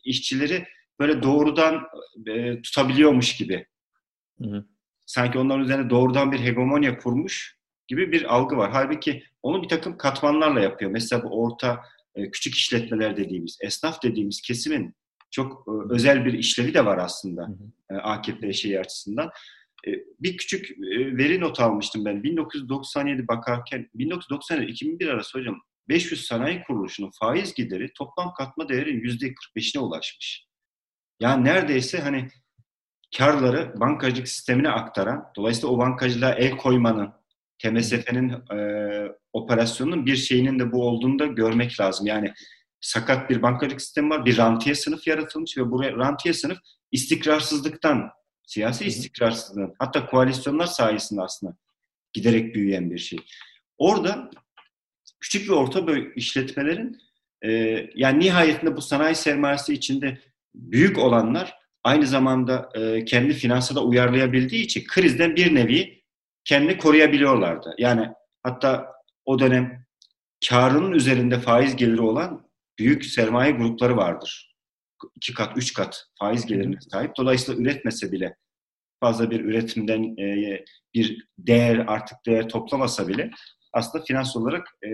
işçileri 0.03 0.65
böyle 0.99 1.23
doğrudan 1.23 1.81
e, 2.27 2.61
tutabiliyormuş 2.61 3.35
gibi. 3.35 3.65
Hı 4.41 4.47
hı. 4.49 4.65
Sanki 5.05 5.39
onların 5.39 5.63
üzerine 5.63 5.89
doğrudan 5.89 6.31
bir 6.31 6.39
hegemonya 6.39 6.97
kurmuş 6.97 7.57
gibi 7.87 8.11
bir 8.11 8.35
algı 8.35 8.57
var. 8.57 8.71
Halbuki 8.71 9.23
onu 9.43 9.63
bir 9.63 9.67
takım 9.67 9.97
katmanlarla 9.97 10.59
yapıyor. 10.59 10.91
Mesela 10.91 11.23
bu 11.23 11.43
orta 11.43 11.81
e, 12.15 12.31
küçük 12.31 12.55
işletmeler 12.55 13.17
dediğimiz, 13.17 13.57
esnaf 13.61 14.03
dediğimiz 14.03 14.41
kesimin 14.41 14.95
çok 15.31 15.67
e, 15.67 15.93
özel 15.93 16.25
bir 16.25 16.33
işlevi 16.33 16.73
de 16.73 16.85
var 16.85 16.97
aslında 16.97 17.47
hı 17.89 17.95
hı. 17.95 18.01
AKP 18.01 18.53
şeyi 18.53 18.79
açısından. 18.79 19.29
E, 19.87 19.91
bir 20.19 20.37
küçük 20.37 20.79
veri 21.17 21.41
not 21.41 21.59
almıştım 21.59 22.05
ben. 22.05 22.23
1997 22.23 23.27
bakarken, 23.27 23.89
1997-2001 23.95 25.11
arası 25.11 25.39
hocam 25.39 25.61
500 25.89 26.25
sanayi 26.25 26.63
kuruluşunun 26.63 27.11
faiz 27.19 27.53
gideri 27.53 27.93
toplam 27.93 28.33
katma 28.33 28.69
değeri 28.69 28.89
%45'ine 28.89 29.79
ulaşmış. 29.79 30.47
Yani 31.19 31.45
neredeyse 31.45 31.99
hani 31.99 32.29
karları 33.17 33.73
bankacılık 33.79 34.27
sistemine 34.27 34.69
aktaran, 34.69 35.25
dolayısıyla 35.35 35.69
o 35.69 35.77
bankacılığa 35.77 36.31
el 36.31 36.57
koymanın, 36.57 37.13
TMSF'nin 37.59 38.29
e, 38.29 38.57
operasyonunun 39.33 40.05
bir 40.05 40.15
şeyinin 40.15 40.59
de 40.59 40.71
bu 40.71 40.87
olduğunu 40.87 41.19
da 41.19 41.25
görmek 41.25 41.79
lazım. 41.79 42.07
Yani 42.07 42.33
sakat 42.81 43.29
bir 43.29 43.41
bankacılık 43.41 43.81
sistemi 43.81 44.09
var, 44.09 44.25
bir 44.25 44.37
rantiye 44.37 44.75
sınıf 44.75 45.07
yaratılmış 45.07 45.57
ve 45.57 45.71
bu 45.71 45.83
rantiye 45.83 46.33
sınıf 46.33 46.57
istikrarsızlıktan, 46.91 48.09
siyasi 48.45 48.85
istikrarsızlığın, 48.85 49.75
hatta 49.79 50.05
koalisyonlar 50.05 50.65
sayesinde 50.65 51.21
aslında 51.21 51.57
giderek 52.13 52.55
büyüyen 52.55 52.91
bir 52.91 52.97
şey. 52.97 53.19
Orada 53.77 54.29
küçük 55.19 55.49
ve 55.49 55.53
orta 55.53 55.87
boy 55.87 56.11
işletmelerin 56.15 56.97
e, 57.41 57.49
yani 57.95 58.19
nihayetinde 58.19 58.75
bu 58.75 58.81
sanayi 58.81 59.15
sermayesi 59.15 59.73
içinde 59.73 60.21
büyük 60.55 60.97
olanlar 60.97 61.59
aynı 61.83 62.07
zamanda 62.07 62.69
e, 62.75 63.05
kendi 63.05 63.33
finansa 63.33 63.75
da 63.75 63.83
uyarlayabildiği 63.83 64.63
için 64.63 64.83
krizden 64.87 65.35
bir 65.35 65.55
nevi 65.55 66.03
kendini 66.43 66.77
koruyabiliyorlardı. 66.77 67.75
Yani 67.77 68.09
hatta 68.43 68.87
o 69.25 69.39
dönem 69.39 69.85
karının 70.49 70.91
üzerinde 70.91 71.39
faiz 71.39 71.75
geliri 71.75 72.01
olan 72.01 72.49
büyük 72.79 73.05
sermaye 73.05 73.51
grupları 73.51 73.97
vardır. 73.97 74.54
İki 75.15 75.33
kat, 75.33 75.57
üç 75.57 75.73
kat 75.73 76.05
faiz 76.19 76.45
gelirine 76.45 76.77
sahip. 76.91 77.11
Dolayısıyla 77.17 77.61
üretmese 77.61 78.11
bile 78.11 78.35
fazla 78.99 79.31
bir 79.31 79.39
üretimden 79.39 80.17
e, 80.17 80.59
bir 80.93 81.27
değer 81.37 81.77
artık 81.87 82.17
değer 82.25 82.49
toplamasa 82.49 83.07
bile 83.07 83.31
aslında 83.73 84.03
finans 84.03 84.35
olarak 84.35 84.67
e, 84.83 84.89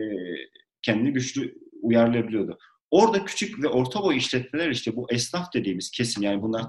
kendini 0.81 1.13
güçlü 1.13 1.55
uyarlayabiliyordu. 1.81 2.57
Orada 2.91 3.25
küçük 3.25 3.63
ve 3.63 3.67
orta 3.67 4.03
boy 4.03 4.17
işletmeler 4.17 4.69
işte 4.69 4.95
bu 4.95 5.11
esnaf 5.11 5.53
dediğimiz 5.53 5.91
kesim 5.91 6.23
yani 6.23 6.41
bunlar 6.41 6.65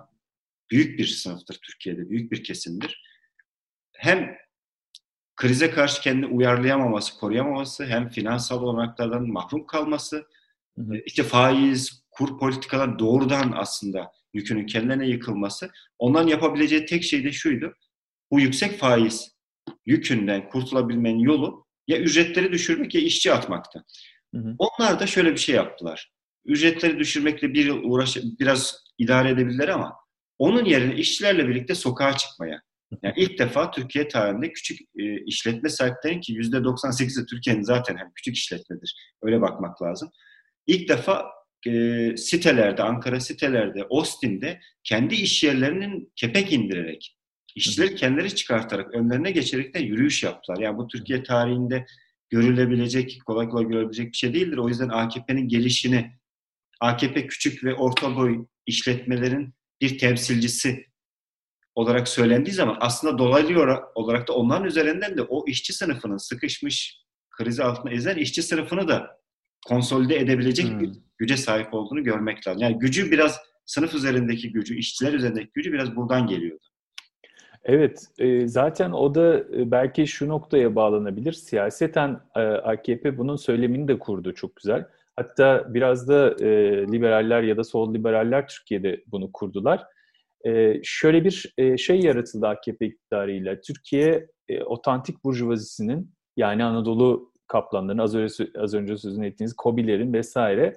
büyük 0.71 0.99
bir 0.99 1.07
sınıftır 1.07 1.59
Türkiye'de, 1.62 2.11
büyük 2.11 2.33
bir 2.33 2.45
kesimdir. 2.45 3.03
Hem 3.97 4.37
krize 5.37 5.71
karşı 5.71 6.03
kendini 6.03 6.27
uyarlayamaması, 6.27 7.19
koruyamaması, 7.19 7.87
hem 7.87 8.09
finansal 8.09 8.62
olanaklardan 8.62 9.29
mahrum 9.29 9.67
kalması, 9.67 10.27
hı 10.79 10.83
hı. 10.83 10.97
işte 11.07 11.23
faiz, 11.23 12.01
kur 12.12 12.38
politikalar 12.38 12.99
doğrudan 12.99 13.52
aslında 13.57 14.12
yükünün 14.35 14.66
kendilerine 14.66 15.09
yıkılması. 15.09 15.71
Ondan 15.99 16.26
yapabileceği 16.26 16.87
tek 16.87 17.02
şey 17.02 17.25
de 17.25 17.33
şuydu. 17.33 17.75
Bu 18.31 18.40
yüksek 18.40 18.78
faiz 18.78 19.37
yükünden 19.87 20.49
kurtulabilmenin 20.49 21.19
yolu 21.19 21.66
ya 21.88 21.99
ücretleri 21.99 22.52
düşürmek 22.52 22.95
ya 22.95 23.00
işçi 23.00 23.33
atmaktı. 23.33 23.85
Hı 24.35 24.40
hı. 24.40 24.54
Onlar 24.59 25.00
da 25.00 25.07
şöyle 25.07 25.33
bir 25.33 25.38
şey 25.38 25.54
yaptılar. 25.54 26.12
Ücretleri 26.45 26.99
düşürmekle 26.99 27.54
bir 27.54 27.64
yıl 27.64 27.81
uğraş 27.83 28.16
biraz 28.40 28.85
idare 28.99 29.31
edebilirler 29.31 29.69
ama 29.69 29.97
onun 30.38 30.64
yerine 30.64 30.95
işçilerle 30.95 31.49
birlikte 31.49 31.75
sokağa 31.75 32.16
çıkmaya. 32.16 32.62
Yani 33.02 33.14
ilk 33.16 33.38
defa 33.38 33.71
Türkiye 33.71 34.09
tarihinde 34.09 34.52
küçük 34.52 34.81
e, 34.99 35.25
işletme 35.25 35.69
sahiplerinin 35.69 36.21
ki 36.21 36.33
%98'i 36.33 37.26
Türkiye'nin 37.26 37.62
zaten 37.62 37.97
hem 37.97 38.12
küçük 38.14 38.37
işletmedir. 38.37 38.97
Öyle 39.23 39.40
bakmak 39.40 39.83
lazım. 39.83 40.11
İlk 40.66 40.88
defa 40.88 41.25
e, 41.66 42.16
sitelerde, 42.16 42.83
Ankara 42.83 43.21
sitelerde, 43.21 43.85
Ostim'de 43.85 44.61
kendi 44.85 45.14
iş 45.14 45.45
yerlerinin 45.45 46.12
kepek 46.16 46.52
indirerek, 46.52 47.16
işçileri 47.54 47.95
kendileri 47.95 48.35
çıkartarak, 48.35 48.95
önlerine 48.95 49.31
geçerek 49.31 49.75
de 49.75 49.78
yürüyüş 49.78 50.23
yaptılar. 50.23 50.59
Yani 50.59 50.78
bu 50.78 50.87
Türkiye 50.87 51.23
tarihinde 51.23 51.87
görülebilecek, 52.31 53.19
kolay 53.26 53.49
kolay 53.49 53.64
görülebilecek 53.64 54.12
bir 54.12 54.16
şey 54.16 54.35
değildir. 54.35 54.57
O 54.57 54.69
yüzden 54.69 54.88
AKP'nin 54.88 55.49
gelişini, 55.49 56.12
AKP 56.81 57.26
küçük 57.26 57.64
ve 57.64 57.75
orta 57.75 58.16
boy 58.16 58.47
işletmelerin 58.66 59.54
bir 59.81 59.99
temsilcisi 59.99 60.87
olarak 61.75 62.09
söylendiği 62.09 62.55
zaman 62.55 62.77
aslında 62.81 63.18
dolaylı 63.18 63.81
olarak 63.94 64.29
da 64.29 64.33
onların 64.33 64.64
üzerinden 64.64 65.16
de 65.16 65.22
o 65.22 65.44
işçi 65.46 65.72
sınıfının 65.72 66.16
sıkışmış, 66.16 67.03
krizi 67.31 67.64
altında 67.64 67.94
ezen 67.94 68.16
işçi 68.16 68.42
sınıfını 68.42 68.88
da 68.88 69.22
konsolide 69.66 70.16
edebilecek 70.16 70.66
hmm. 70.66 70.81
bir 70.81 70.90
güce 71.22 71.37
sahip 71.37 71.74
olduğunu 71.74 72.04
görmek 72.04 72.48
lazım. 72.48 72.62
Yani 72.62 72.78
gücü 72.78 73.11
biraz 73.11 73.38
sınıf 73.66 73.94
üzerindeki 73.94 74.52
gücü, 74.52 74.76
işçiler 74.76 75.12
üzerindeki 75.12 75.50
gücü 75.54 75.72
biraz 75.72 75.96
buradan 75.96 76.26
geliyordu. 76.26 76.64
Evet, 77.64 78.06
e, 78.18 78.48
zaten 78.48 78.92
o 78.92 79.14
da 79.14 79.38
e, 79.38 79.70
belki 79.70 80.06
şu 80.06 80.28
noktaya 80.28 80.74
bağlanabilir. 80.74 81.32
Siyaseten 81.32 82.20
e, 82.37 82.40
AKP 82.40 83.18
bunun 83.18 83.37
söylemini 83.37 83.88
de 83.88 83.98
kurdu 83.98 84.35
çok 84.35 84.56
güzel. 84.56 84.87
Hatta 85.16 85.74
biraz 85.74 86.08
da 86.08 86.37
liberaller 86.92 87.42
ya 87.42 87.56
da 87.56 87.64
sol 87.64 87.94
liberaller 87.94 88.48
Türkiye'de 88.48 89.02
bunu 89.06 89.32
kurdular. 89.32 89.85
Şöyle 90.82 91.24
bir 91.24 91.54
şey 91.78 92.00
yaratıldı 92.00 92.48
AKP 92.48 92.87
iktidarıyla. 92.87 93.61
Türkiye 93.61 94.28
otantik 94.64 95.24
burjuvazisinin 95.24 96.11
yani 96.37 96.64
Anadolu 96.64 97.32
kaplanların 97.46 97.98
az 97.98 98.14
önce, 98.14 98.50
az 98.58 98.74
önce 98.74 98.96
sözünü 98.96 99.26
ettiğiniz 99.26 99.56
Kobilerin 99.56 100.12
vesaire 100.12 100.76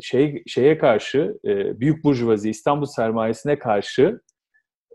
şey 0.00 0.42
şeye 0.46 0.78
karşı 0.78 1.38
büyük 1.80 2.04
burjuvazi 2.04 2.50
İstanbul 2.50 2.86
sermayesine 2.86 3.58
karşı 3.58 4.20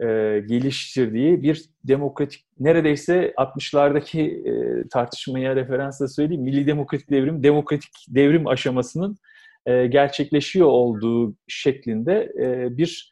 e, 0.02 0.06
geliştirdiği 0.46 1.44
bir 1.44 1.66
demokratik, 1.84 2.46
neredeyse 2.60 3.34
60'lardaki 3.38 4.22
e, 4.22 4.88
tartışmaya 4.88 5.56
referansla 5.56 6.08
söyleyeyim, 6.08 6.44
milli 6.44 6.68
demokratik 6.68 7.10
devrim, 7.10 7.44
demokratik 7.44 7.92
devrim 8.10 8.48
aşamasının 8.48 9.18
e, 9.66 9.88
gerçekleşiyor 9.88 10.68
olduğu 10.68 11.36
şeklinde 11.48 12.34
e, 12.42 12.78
bir 12.78 13.12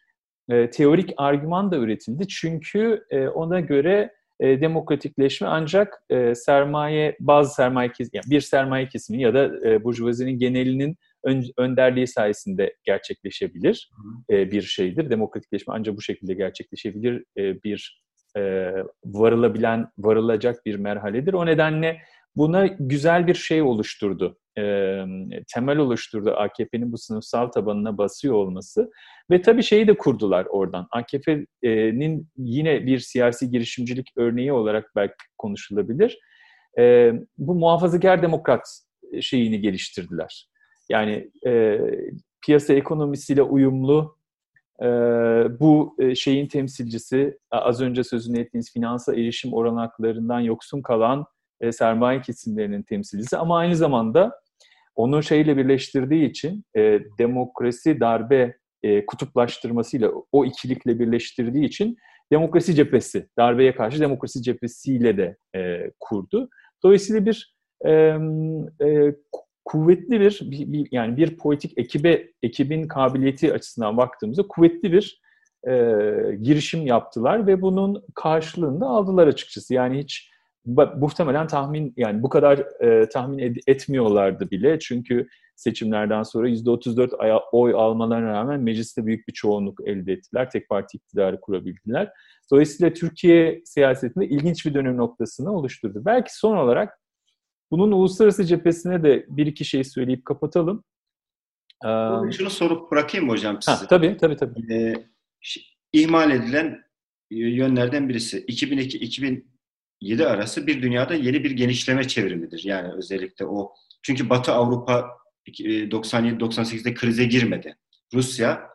e, 0.50 0.70
teorik 0.70 1.14
argüman 1.18 1.72
da 1.72 1.78
üretildi. 1.78 2.28
Çünkü 2.28 3.06
e, 3.10 3.28
ona 3.28 3.60
göre 3.60 4.14
e, 4.44 4.62
demokratikleşme 4.62 5.48
ancak 5.48 6.04
e, 6.10 6.36
sermaye, 6.36 7.18
bazı 7.20 7.54
sermaye 7.54 7.92
kesimi, 7.92 8.18
yani 8.18 8.30
bir 8.30 8.42
sermaye 8.42 8.88
kesimi 8.88 9.22
ya 9.22 9.34
da 9.34 9.70
e, 9.70 9.84
burjuvazinin 9.84 10.40
genelinin 10.40 10.98
ön, 11.24 11.44
önderliği 11.58 12.08
sayesinde 12.08 12.76
gerçekleşebilir 12.84 13.90
e, 14.30 14.52
bir 14.52 14.62
şeydir. 14.62 15.10
Demokratikleşme 15.10 15.74
ancak 15.78 15.98
bu 15.98 16.02
şekilde 16.02 16.34
gerçekleşebilir 16.34 17.24
e, 17.38 17.64
bir 17.64 18.04
e, 18.38 18.72
varılabilen, 19.06 19.88
varılacak 19.98 20.66
bir 20.66 20.76
merhaledir. 20.76 21.34
O 21.34 21.46
nedenle 21.46 22.02
buna 22.36 22.68
güzel 22.80 23.28
bir 23.28 23.36
şey 23.36 23.62
oluşturdu. 23.62 24.38
E, 24.58 25.06
temel 25.54 25.78
oluşturdu 25.78 26.32
AKP'nin 26.32 26.92
bu 26.92 26.98
sınıfsal 26.98 27.48
tabanına 27.48 27.98
basıyor 27.98 28.34
olması. 28.36 28.92
Ve 29.32 29.42
tabii 29.42 29.64
şeyi 29.64 29.88
de 29.88 29.98
kurdular 29.98 30.46
oradan. 30.46 30.88
AKP'nin 30.92 32.28
yine 32.38 32.86
bir 32.86 33.00
siyasi 33.00 33.50
girişimcilik 33.50 34.08
örneği 34.18 34.54
olarak 34.54 34.92
belki 34.96 35.16
konuşulabilir. 35.38 36.20
E, 36.80 37.14
bu 37.38 37.56
muhafazakar 37.56 38.22
demokrat 38.22 38.68
şeyini 39.22 39.62
geliştirdiler. 39.62 40.50
Yani 40.90 41.32
e, 41.46 41.80
piyasa 42.46 42.74
ekonomisiyle 42.74 43.42
uyumlu 43.42 44.18
e, 44.82 44.88
bu 45.60 45.98
şeyin 46.16 46.48
temsilcisi 46.48 47.38
az 47.52 47.82
önce 47.82 48.04
sözünü 48.04 48.40
ettiğiniz 48.40 48.74
finansal 48.74 49.18
erişim 49.18 49.54
oranaklarından 49.54 50.40
yoksun 50.40 50.82
kalan 50.82 51.26
sermaye 51.72 52.22
kesimlerinin 52.22 52.84
temsilcisi 52.84 53.38
ama 53.38 53.58
aynı 53.58 53.76
zamanda 53.76 54.43
onu 54.96 55.24
şeyle 55.24 55.58
birleştirdiği 55.58 56.30
için 56.30 56.64
e, 56.78 57.00
demokrasi 57.20 58.00
darbe 58.00 58.58
e, 58.84 59.06
kutuplaştırmasıyla 59.06 60.12
o 60.32 60.46
ikilikle 60.46 61.00
birleştirdiği 61.00 61.66
için 61.66 61.98
demokrasi 62.32 62.76
cephesi, 62.76 63.28
darbeye 63.38 63.76
karşı 63.76 64.00
demokrasi 64.00 64.42
cephesiyle 64.42 65.18
de 65.18 65.38
e, 65.56 65.92
kurdu. 66.00 66.50
Dolayısıyla 66.84 67.26
bir 67.26 67.56
e, 67.86 67.92
e, 68.86 69.16
kuvvetli 69.66 70.20
bir, 70.20 70.42
bir, 70.52 70.88
yani 70.92 71.18
bir 71.18 71.38
politik 71.38 71.78
ekibe 71.78 72.28
ekibin 72.44 72.88
kabiliyeti 72.88 73.54
açısından 73.54 73.98
baktığımızda 73.98 74.48
kuvvetli 74.48 74.92
bir 74.92 75.22
e, 75.68 75.72
girişim 76.42 76.88
yaptılar 76.88 77.48
ve 77.48 77.62
bunun 77.62 78.06
karşılığını 78.16 78.90
aldılar 78.90 79.28
açıkçası. 79.28 79.74
Yani 79.74 80.00
hiç 80.00 80.30
muhtemelen 80.66 81.48
tahmin 81.48 81.94
yani 81.98 82.24
bu 82.24 82.30
kadar 82.30 82.82
e, 82.82 83.10
tahmin 83.10 83.38
ed- 83.40 83.62
etmiyorlardı 83.68 84.52
bile 84.52 84.80
çünkü 84.80 85.28
seçimlerden 85.56 86.24
sonra 86.24 86.50
%34 86.50 87.42
oy 87.52 87.74
almalarına 87.74 88.34
rağmen 88.34 88.60
mecliste 88.62 89.06
büyük 89.06 89.28
bir 89.28 89.34
çoğunluk 89.34 89.88
elde 89.88 90.14
ettiler. 90.14 90.50
Tek 90.50 90.70
parti 90.70 90.98
iktidarı 90.98 91.42
kurabildiler. 91.42 92.12
Dolayısıyla 92.52 92.94
Türkiye 92.94 93.62
siyasetinde 93.66 94.28
ilginç 94.28 94.66
bir 94.66 94.74
dönüm 94.74 94.98
noktasını 94.98 95.52
oluşturdu. 95.52 96.02
Belki 96.06 96.38
son 96.38 96.58
olarak 96.58 97.00
bunun 97.72 97.92
uluslararası 97.92 98.46
cephesine 98.46 99.04
de 99.04 99.26
bir 99.30 99.46
iki 99.46 99.66
şey 99.66 99.84
söyleyip 99.84 100.26
kapatalım. 100.26 100.84
Ee, 101.86 102.32
Şunu 102.32 102.50
sorup 102.50 102.92
bırakayım 102.92 103.26
mı 103.26 103.32
hocam 103.32 103.62
size? 103.62 103.78
Ha, 103.78 103.88
tabii, 103.88 104.18
tabii, 104.18 104.36
tabii. 104.36 104.74
Ee, 104.74 104.94
ihmal 105.94 106.32
edilen 106.32 106.84
yönlerden 107.32 108.10
birisi 108.10 108.46
2002-2007 110.02 110.26
arası 110.26 110.68
bir 110.68 110.82
dünyada 110.82 111.16
yeni 111.16 111.44
bir 111.44 111.52
genişleme 111.52 112.08
çevrimidir. 112.08 112.62
Yani 112.64 112.94
özellikle 112.94 113.46
o 113.46 113.74
çünkü 114.02 114.30
Batı 114.30 114.52
Avrupa 114.52 115.10
97-98'de 115.48 116.90
e, 116.90 116.94
krize 116.94 117.26
girmedi. 117.26 117.78
Rusya, 118.14 118.70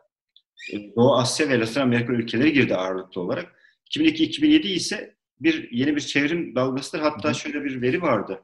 e, 0.73 0.95
Doğu 0.95 1.15
Asya 1.15 1.49
ve 1.49 1.59
Latin 1.59 1.81
Amerika 1.81 2.13
ülkeleri 2.13 2.53
girdi 2.53 2.75
ağırlıklı 2.75 3.21
olarak. 3.21 3.55
2002-2007 3.91 4.67
ise 4.67 5.15
bir 5.39 5.71
yeni 5.71 5.95
bir 5.95 6.01
çevrim 6.01 6.55
dalgasıdır. 6.55 6.99
Hatta 6.99 7.33
şöyle 7.33 7.63
bir 7.63 7.81
veri 7.81 8.01
vardı. 8.01 8.43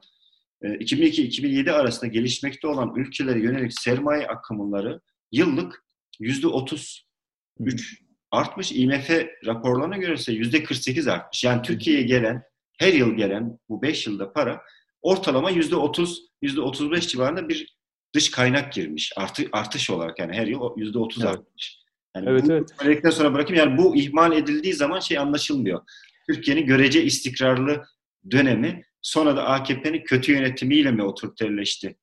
2002-2007 0.62 1.72
arasında 1.72 2.06
gelişmekte 2.06 2.68
olan 2.68 2.94
ülkelere 2.96 3.40
yönelik 3.40 3.80
sermaye 3.80 4.26
akımları 4.26 5.00
yıllık 5.32 5.84
yüzde 6.20 6.46
33 6.46 8.02
artmış. 8.30 8.72
IMF 8.72 9.10
raporlarına 9.46 9.96
göre 9.96 10.14
ise 10.14 10.32
yüzde 10.32 10.62
48 10.62 11.08
artmış. 11.08 11.44
Yani 11.44 11.62
Türkiye'ye 11.62 12.02
gelen, 12.02 12.42
her 12.76 12.92
yıl 12.92 13.14
gelen 13.14 13.58
bu 13.68 13.82
5 13.82 14.06
yılda 14.06 14.32
para 14.32 14.62
ortalama 15.02 15.50
yüzde 15.50 15.76
30, 15.76 16.20
yüzde 16.42 16.60
35 16.60 17.08
civarında 17.08 17.48
bir 17.48 17.76
dış 18.14 18.30
kaynak 18.30 18.72
girmiş. 18.72 19.12
Artı, 19.16 19.42
artış 19.52 19.90
olarak 19.90 20.18
yani 20.18 20.36
her 20.36 20.46
yıl 20.46 20.60
yüzde 20.76 20.98
30 20.98 21.24
evet. 21.24 21.34
artmış. 21.34 21.78
Yani 22.16 22.28
evet, 22.28 22.44
bu 22.48 22.52
evet. 22.84 23.14
Sonra 23.14 23.34
bırakayım. 23.34 23.68
Yani 23.68 23.78
bu 23.78 23.96
ihmal 23.96 24.32
edildiği 24.32 24.74
zaman 24.74 25.00
şey 25.00 25.18
anlaşılmıyor. 25.18 25.80
Türkiye'nin 26.28 26.66
görece 26.66 27.04
istikrarlı 27.04 27.84
dönemi 28.30 28.82
sonra 29.02 29.36
da 29.36 29.44
AKP'nin 29.44 30.04
kötü 30.04 30.32
yönetimiyle 30.32 30.90
mi 30.90 31.02
otoriterleşti 31.02 31.96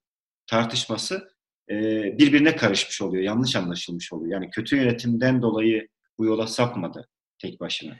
tartışması 0.47 1.29
e, 1.69 1.75
birbirine 2.17 2.55
karışmış 2.55 3.01
oluyor. 3.01 3.23
Yanlış 3.23 3.55
anlaşılmış 3.55 4.13
oluyor. 4.13 4.33
Yani 4.33 4.49
kötü 4.49 4.75
yönetimden 4.75 5.41
dolayı 5.41 5.87
bu 6.17 6.25
yola 6.25 6.47
sapmadı 6.47 7.09
tek 7.37 7.59
başına. 7.59 7.97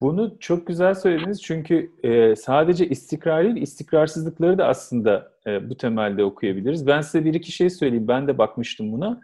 Bunu 0.00 0.36
çok 0.40 0.66
güzel 0.66 0.94
söylediniz 0.94 1.42
çünkü 1.42 1.92
e, 2.02 2.36
sadece 2.36 2.88
istikrar 2.88 3.44
değil, 3.44 3.56
istikrarsızlıkları 3.56 4.58
da 4.58 4.66
aslında 4.66 5.32
e, 5.46 5.70
bu 5.70 5.76
temelde 5.76 6.24
okuyabiliriz. 6.24 6.86
Ben 6.86 7.00
size 7.00 7.24
bir 7.24 7.34
iki 7.34 7.52
şey 7.52 7.70
söyleyeyim. 7.70 8.08
Ben 8.08 8.28
de 8.28 8.38
bakmıştım 8.38 8.92
buna. 8.92 9.20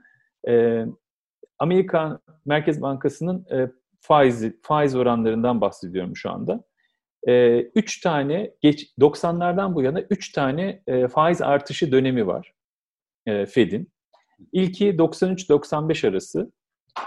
E, 0.48 0.84
Amerikan 1.58 2.20
Merkez 2.44 2.82
Bankası'nın 2.82 3.46
e, 3.52 3.70
faiz 4.00 4.44
faiz 4.62 4.96
oranlarından 4.96 5.60
bahsediyorum 5.60 6.16
şu 6.16 6.30
anda. 6.30 6.64
E, 7.28 7.60
üç 7.60 8.00
tane 8.00 8.54
geç 8.60 8.92
90'lardan 9.00 9.74
bu 9.74 9.82
yana 9.82 10.00
üç 10.00 10.32
tane 10.32 10.82
e, 10.86 11.08
faiz 11.08 11.42
artışı 11.42 11.92
dönemi 11.92 12.26
var 12.26 12.52
e, 13.26 13.46
Fed'in. 13.46 13.92
İlki 14.52 14.96
93-95 14.96 16.08
arası. 16.08 16.52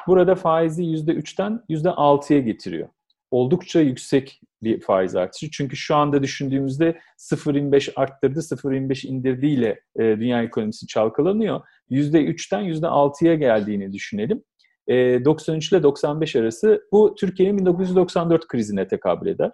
Burada 0.08 0.36
faizi 0.36 0.84
%3'ten 0.84 1.64
%6'ya 1.70 2.40
getiriyor. 2.40 2.90
Oldukça 3.32 3.82
yüksek 3.82 4.42
bir 4.64 4.82
faiz 4.82 5.16
artışı. 5.16 5.52
Çünkü 5.52 5.76
şu 5.76 5.96
anda 5.96 6.24
düşündüğümüzde 6.24 7.00
0.25 7.18 7.94
arttırdı, 7.96 8.40
0.25 8.40 9.08
indirdiğiyle 9.08 9.80
e, 10.00 10.04
dünya 10.04 10.44
ekonomisi 10.44 10.88
çalkalanıyor. 10.88 11.62
%3'ten 11.92 12.64
%6'ya 12.64 13.36
geldiğini 13.36 13.94
düşünelim. 13.94 14.44
E, 14.88 15.26
93 15.26 15.72
ile 15.72 15.84
95 15.84 16.36
arası 16.36 16.82
bu 16.92 17.16
Türkiye'nin 17.16 17.58
1994 17.58 18.48
krizine 18.48 18.88
tekabül 18.88 19.28
eder. 19.28 19.52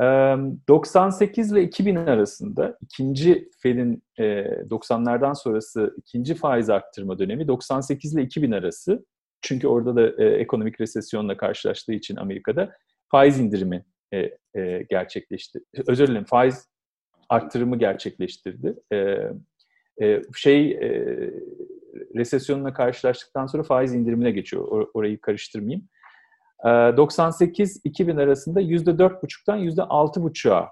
98 0.00 1.52
ile 1.52 1.62
2000 1.62 1.96
arasında 1.96 2.78
ikinci 2.80 3.50
Fed'in 3.62 4.02
90'lardan 4.18 5.34
sonrası 5.34 5.94
ikinci 5.96 6.34
faiz 6.34 6.70
arttırma 6.70 7.18
dönemi 7.18 7.48
98 7.48 8.14
ile 8.14 8.22
2000 8.22 8.52
arası 8.52 9.04
çünkü 9.42 9.68
orada 9.68 9.96
da 9.96 10.24
ekonomik 10.24 10.80
resesyonla 10.80 11.36
karşılaştığı 11.36 11.92
için 11.92 12.16
Amerika'da 12.16 12.76
faiz 13.08 13.40
indirimi 13.40 13.84
gerçekleşti. 14.90 15.60
Özür 15.86 16.06
dilerim 16.06 16.24
faiz 16.24 16.68
arttırımı 17.28 17.78
gerçekleştirdi. 17.78 18.74
Şey 20.36 20.80
resesyonla 22.16 22.72
karşılaştıktan 22.72 23.46
sonra 23.46 23.62
faiz 23.62 23.94
indirimine 23.94 24.30
geçiyor. 24.30 24.88
orayı 24.94 25.20
karıştırmayayım. 25.20 25.88
98-2000 26.64 28.22
arasında 28.22 28.60
%4,5'tan 28.60 29.58
%6,5'a 29.58 30.68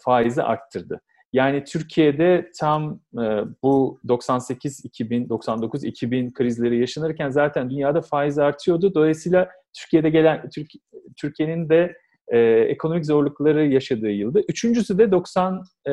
faizi 0.00 0.42
arttırdı. 0.42 1.00
Yani 1.32 1.64
Türkiye'de 1.64 2.50
tam 2.58 3.00
e, 3.14 3.24
bu 3.62 4.00
98-2000, 4.06 5.28
99-2000 5.28 6.32
krizleri 6.32 6.80
yaşanırken 6.80 7.30
zaten 7.30 7.70
dünyada 7.70 8.00
faiz 8.00 8.38
artıyordu. 8.38 8.94
Dolayısıyla 8.94 9.48
Türkiye'de 9.78 10.10
gelen 10.10 10.50
Türk, 10.54 10.70
Türkiye'nin 11.16 11.68
de 11.68 11.96
e, 12.28 12.38
ekonomik 12.48 13.06
zorlukları 13.06 13.66
yaşadığı 13.66 14.10
yılda. 14.10 14.40
Üçüncüsü 14.48 14.98
de 14.98 15.10
90 15.10 15.62
e, 15.86 15.92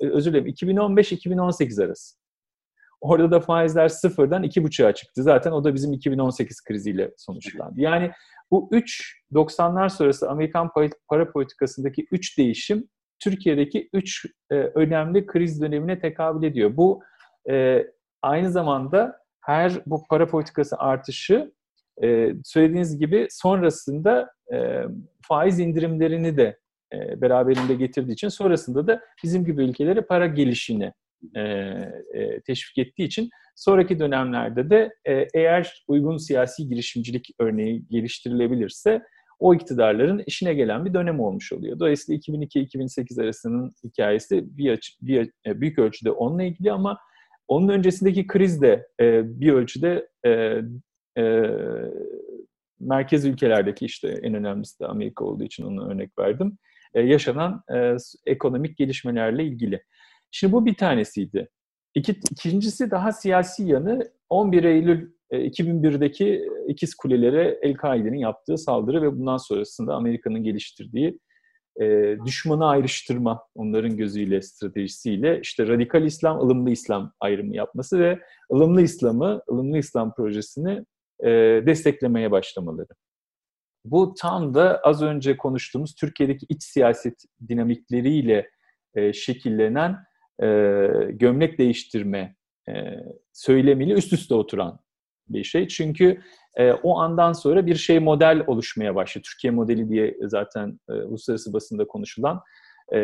özür 0.00 0.32
dilerim 0.32 0.46
2015-2018 0.46 1.84
arası. 1.84 2.16
Orada 3.00 3.30
da 3.30 3.40
faizler 3.40 3.88
sıfırdan 3.88 4.42
iki 4.42 4.64
buçuğa 4.64 4.94
çıktı. 4.94 5.22
Zaten 5.22 5.52
o 5.52 5.64
da 5.64 5.74
bizim 5.74 5.92
2018 5.92 6.64
kriziyle 6.64 7.10
sonuçlandı. 7.16 7.80
Yani 7.80 8.10
bu 8.50 8.68
3 8.72 9.22
90'lar 9.32 9.90
sonrası 9.90 10.30
Amerikan 10.30 10.70
para 11.08 11.32
politikasındaki 11.32 12.06
3 12.10 12.38
değişim 12.38 12.88
Türkiye'deki 13.20 13.88
3 13.92 14.26
e, 14.50 14.54
önemli 14.54 15.26
kriz 15.26 15.62
dönemine 15.62 15.98
tekabül 15.98 16.46
ediyor. 16.46 16.76
Bu 16.76 17.02
e, 17.50 17.86
aynı 18.22 18.50
zamanda 18.50 19.20
her 19.40 19.72
bu 19.86 20.02
para 20.10 20.26
politikası 20.26 20.76
artışı 20.78 21.52
e, 22.02 22.32
söylediğiniz 22.44 22.98
gibi 22.98 23.26
sonrasında 23.30 24.32
e, 24.52 24.82
faiz 25.22 25.60
indirimlerini 25.60 26.36
de 26.36 26.58
e, 26.92 27.20
beraberinde 27.20 27.74
getirdiği 27.74 28.12
için 28.12 28.28
sonrasında 28.28 28.86
da 28.86 29.00
bizim 29.22 29.44
gibi 29.44 29.64
ülkelere 29.64 30.00
para 30.00 30.26
gelişini 30.26 30.92
e, 31.36 31.40
e, 31.40 32.40
teşvik 32.40 32.78
ettiği 32.78 33.04
için 33.04 33.30
sonraki 33.56 33.98
dönemlerde 33.98 34.70
de 34.70 34.94
e, 35.04 35.26
eğer 35.34 35.84
uygun 35.88 36.16
siyasi 36.16 36.68
girişimcilik 36.68 37.30
örneği 37.38 37.88
geliştirilebilirse 37.90 39.02
o 39.40 39.54
iktidarların 39.54 40.22
işine 40.26 40.54
gelen 40.54 40.84
bir 40.84 40.94
dönem 40.94 41.20
olmuş 41.20 41.52
oluyor. 41.52 41.78
Dolayısıyla 41.78 42.18
2002-2008 42.18 43.22
arasının 43.22 43.72
hikayesi 43.84 44.56
bir, 44.56 44.70
açı, 44.70 44.92
bir 45.02 45.32
e, 45.46 45.60
büyük 45.60 45.78
ölçüde 45.78 46.10
onunla 46.10 46.42
ilgili 46.42 46.72
ama 46.72 46.98
onun 47.48 47.68
öncesindeki 47.68 48.26
kriz 48.26 48.62
de 48.62 48.88
e, 49.00 49.40
bir 49.40 49.52
ölçüde 49.52 50.08
e, 50.26 50.30
e, 51.22 51.42
merkez 52.80 53.24
ülkelerdeki 53.24 53.84
işte 53.84 54.08
en 54.08 54.34
önemlisi 54.34 54.80
de 54.80 54.86
Amerika 54.86 55.24
olduğu 55.24 55.44
için 55.44 55.64
onu 55.64 55.90
örnek 55.90 56.18
verdim. 56.18 56.58
E, 56.94 57.00
yaşanan 57.00 57.62
e, 57.74 57.96
ekonomik 58.26 58.76
gelişmelerle 58.76 59.44
ilgili. 59.44 59.82
Şimdi 60.30 60.52
bu 60.52 60.66
bir 60.66 60.74
tanesiydi. 60.74 61.48
İki, 61.94 62.12
ikincisi 62.30 62.90
daha 62.90 63.12
siyasi 63.12 63.64
yanı 63.64 64.10
11 64.28 64.64
Eylül 64.64 65.12
2001'deki 65.30 66.26
e, 66.26 66.48
ikiz 66.68 66.94
kulelere 66.94 67.58
El-Kaide'nin 67.62 68.18
yaptığı 68.18 68.58
saldırı 68.58 69.02
ve 69.02 69.18
bundan 69.18 69.36
sonrasında 69.36 69.94
Amerika'nın 69.94 70.44
geliştirdiği 70.44 71.18
e, 71.80 72.16
düşmanı 72.26 72.66
ayrıştırma 72.66 73.42
onların 73.54 73.96
gözüyle 73.96 74.42
stratejisiyle 74.42 75.40
işte 75.42 75.66
radikal 75.68 76.04
İslam, 76.04 76.40
ılımlı 76.40 76.70
İslam 76.70 77.12
ayrımı 77.20 77.56
yapması 77.56 77.98
ve 78.00 78.18
ılımlı 78.52 78.82
İslam'ı, 78.82 79.42
ılımlı 79.50 79.78
İslam 79.78 80.14
projesini 80.14 80.84
e, 81.24 81.28
desteklemeye 81.66 82.30
başlamaları. 82.30 82.88
Bu 83.84 84.14
tam 84.18 84.54
da 84.54 84.80
az 84.84 85.02
önce 85.02 85.36
konuştuğumuz 85.36 85.94
Türkiye'deki 85.94 86.46
iç 86.48 86.62
siyaset 86.62 87.24
dinamikleriyle 87.48 88.50
e, 88.94 89.12
şekillenen 89.12 89.96
e, 90.42 90.46
gömlek 91.10 91.58
değiştirme 91.58 92.36
e, 92.68 92.72
söylemiyle 93.32 93.92
üst 93.92 94.12
üste 94.12 94.34
oturan 94.34 94.80
bir 95.32 95.44
şey. 95.44 95.68
Çünkü 95.68 96.20
e, 96.56 96.72
o 96.72 96.98
andan 96.98 97.32
sonra 97.32 97.66
bir 97.66 97.74
şey 97.74 97.98
model 97.98 98.44
oluşmaya 98.46 98.94
başladı. 98.94 99.24
Türkiye 99.30 99.50
modeli 99.50 99.88
diye 99.88 100.16
zaten 100.20 100.80
e, 100.88 100.92
uluslararası 100.92 101.52
basında 101.52 101.86
konuşulan 101.86 102.40
e, 102.92 103.00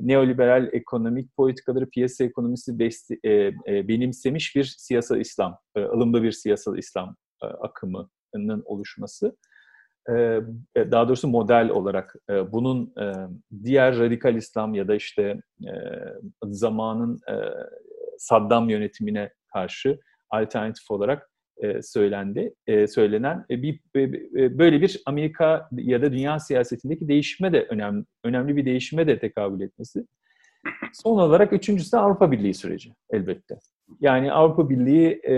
neoliberal 0.00 0.68
ekonomik 0.72 1.36
politikaları 1.36 1.90
piyasa 1.90 2.24
ekonomisi 2.24 2.78
besti, 2.78 3.18
e, 3.24 3.30
e, 3.66 3.88
benimsemiş 3.88 4.56
bir 4.56 4.64
siyasal 4.78 5.20
İslam, 5.20 5.58
e, 5.76 5.80
ılımlı 5.80 6.22
bir 6.22 6.32
siyasal 6.32 6.78
İslam 6.78 7.16
e, 7.42 7.46
akımının 7.46 8.62
oluşması. 8.64 9.36
E, 10.08 10.12
e 10.76 10.90
daha 10.90 11.08
doğrusu 11.08 11.28
model 11.28 11.68
olarak 11.68 12.14
e, 12.30 12.52
bunun 12.52 12.92
e, 13.00 13.12
diğer 13.64 13.98
radikal 13.98 14.34
İslam 14.34 14.74
ya 14.74 14.88
da 14.88 14.94
işte 14.94 15.40
e, 15.62 15.72
zamanın 16.44 17.18
e, 17.28 17.34
Saddam 18.18 18.68
yönetimine 18.68 19.32
karşı 19.52 19.98
alternatif 20.30 20.90
olarak 20.90 21.30
söylendi, 21.82 22.54
e, 22.66 22.86
söylenen 22.86 23.44
e, 23.50 23.62
bir 23.62 23.80
e, 23.96 24.58
böyle 24.58 24.80
bir 24.80 25.02
Amerika 25.06 25.68
ya 25.72 26.02
da 26.02 26.12
dünya 26.12 26.38
siyasetindeki 26.38 27.08
değişime 27.08 27.52
de 27.52 27.62
önemli 27.62 28.04
önemli 28.24 28.56
bir 28.56 28.64
değişime 28.64 29.06
de 29.06 29.18
tekabül 29.18 29.60
etmesi. 29.60 30.06
Son 30.92 31.18
olarak 31.18 31.52
üçüncüsü 31.52 31.96
Avrupa 31.96 32.32
Birliği 32.32 32.54
süreci 32.54 32.94
elbette. 33.10 33.58
Yani 34.00 34.32
Avrupa 34.32 34.70
Birliği'nin 34.70 35.28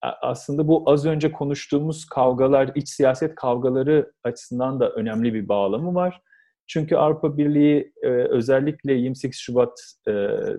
aslında 0.00 0.68
bu 0.68 0.90
az 0.90 1.06
önce 1.06 1.32
konuştuğumuz 1.32 2.06
kavgalar, 2.06 2.70
iç 2.74 2.88
siyaset 2.88 3.34
kavgaları 3.34 4.12
açısından 4.24 4.80
da 4.80 4.90
önemli 4.90 5.34
bir 5.34 5.48
bağlamı 5.48 5.94
var. 5.94 6.20
Çünkü 6.66 6.96
Avrupa 6.96 7.36
Birliği 7.36 7.92
özellikle 8.30 8.92
28 8.92 9.40
Şubat 9.40 9.78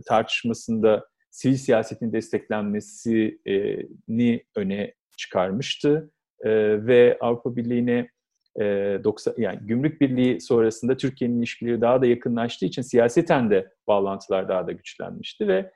tartışmasında 0.05 1.05
sivil 1.36 1.56
siyasetin 1.56 2.13
desteklenmesini 2.13 4.43
öne 4.56 4.93
çıkarmıştı. 5.17 6.12
E, 6.41 6.52
ve 6.88 7.17
Avrupa 7.21 7.56
Birliği'ne 7.56 8.10
90 8.58 9.34
yani 9.38 9.60
gümrük 9.62 10.02
birliği 10.02 10.41
sonrasında 10.41 10.98
Türkiye'nin 10.98 11.39
ilişkileri 11.39 11.82
daha 11.82 12.02
da 12.02 12.06
yakınlaştığı 12.06 12.65
için 12.65 12.82
siyaseten 12.82 13.52
de 13.52 13.69
bağlantılar 13.88 14.50
daha 14.50 14.67
da 14.67 14.71
güçlenmişti 14.71 15.48
ve 15.48 15.71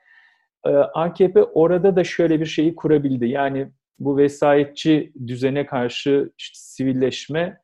AKP 0.94 1.42
orada 1.42 1.96
da 1.96 2.04
şöyle 2.04 2.40
bir 2.40 2.46
şeyi 2.46 2.74
kurabildi. 2.74 3.28
Yani 3.28 3.68
bu 3.98 4.16
vesayetçi 4.16 5.12
düzene 5.26 5.66
karşı 5.66 6.30
işte 6.38 6.58
sivilleşme 6.58 7.60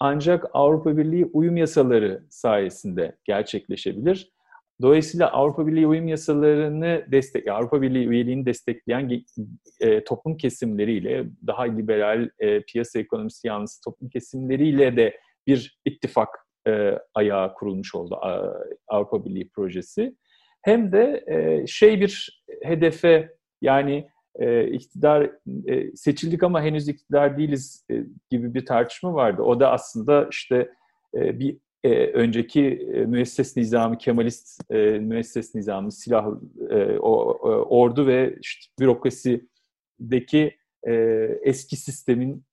ancak 0.00 0.44
Avrupa 0.52 0.96
Birliği 0.96 1.30
uyum 1.32 1.56
yasaları 1.56 2.24
sayesinde 2.30 3.16
gerçekleşebilir. 3.24 4.33
Dolayısıyla 4.82 5.32
Avrupa 5.32 5.66
Birliği 5.66 5.86
uyum 5.86 6.08
yasalarını 6.08 7.04
destek, 7.12 7.48
Avrupa 7.48 7.82
Birliği 7.82 8.06
üyeliğini 8.06 8.46
destekleyen 8.46 9.24
e, 9.80 10.04
toplum 10.04 10.36
kesimleriyle, 10.36 11.26
daha 11.46 11.62
liberal 11.62 12.28
e, 12.38 12.60
piyasa 12.60 12.98
ekonomisi 12.98 13.46
yanlısı 13.46 13.80
toplum 13.84 14.08
kesimleriyle 14.08 14.96
de 14.96 15.18
bir 15.46 15.78
ittifak 15.84 16.28
e, 16.66 16.98
ayağı 17.14 17.54
kurulmuş 17.54 17.94
oldu 17.94 18.20
Avrupa 18.88 19.24
Birliği 19.24 19.48
projesi. 19.48 20.16
Hem 20.62 20.92
de 20.92 21.24
e, 21.26 21.66
şey 21.66 22.00
bir 22.00 22.44
hedefe 22.62 23.34
yani 23.62 24.08
e, 24.38 24.66
iktidar 24.66 25.30
e, 25.66 25.96
seçildik 25.96 26.42
ama 26.42 26.62
henüz 26.62 26.88
iktidar 26.88 27.38
değiliz 27.38 27.86
e, 27.90 27.94
gibi 28.30 28.54
bir 28.54 28.66
tartışma 28.66 29.14
vardı. 29.14 29.42
O 29.42 29.60
da 29.60 29.70
aslında 29.70 30.28
işte 30.30 30.70
e, 31.14 31.38
bir 31.38 31.58
e, 31.84 32.06
önceki 32.06 32.90
e, 32.94 33.04
müesses 33.04 33.56
nizamı, 33.56 33.98
Kemalist 33.98 34.72
e, 34.72 34.76
müesses 34.98 35.54
nizamı, 35.54 35.92
silah, 35.92 36.26
e, 36.70 36.98
o, 36.98 37.30
e, 37.32 37.48
ordu 37.48 38.06
ve 38.06 38.36
işte 38.40 38.72
bürokrasideki 38.80 40.56
e, 40.86 40.92
eski 41.42 41.76
sistemin 41.76 42.44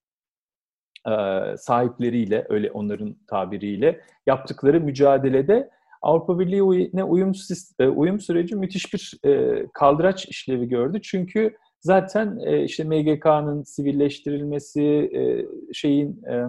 e, 1.08 1.14
sahipleriyle, 1.58 2.46
öyle 2.50 2.72
onların 2.72 3.16
tabiriyle 3.28 4.02
yaptıkları 4.28 4.82
mücadelede 4.82 5.70
Avrupa 6.02 6.40
Birliği'ne 6.40 7.04
uyum, 7.04 7.32
e, 7.80 7.88
uyum 7.88 8.20
süreci 8.20 8.56
müthiş 8.56 8.94
bir 8.94 9.20
e, 9.26 9.66
kaldıraç 9.74 10.26
işlevi 10.26 10.68
gördü. 10.68 11.02
Çünkü 11.02 11.58
zaten 11.80 12.40
e, 12.46 12.64
işte 12.64 12.84
MGK'nın 12.84 13.64
sivilleştirilmesi, 13.64 14.84
e, 15.16 15.46
şeyin 15.74 16.24
e, 16.24 16.46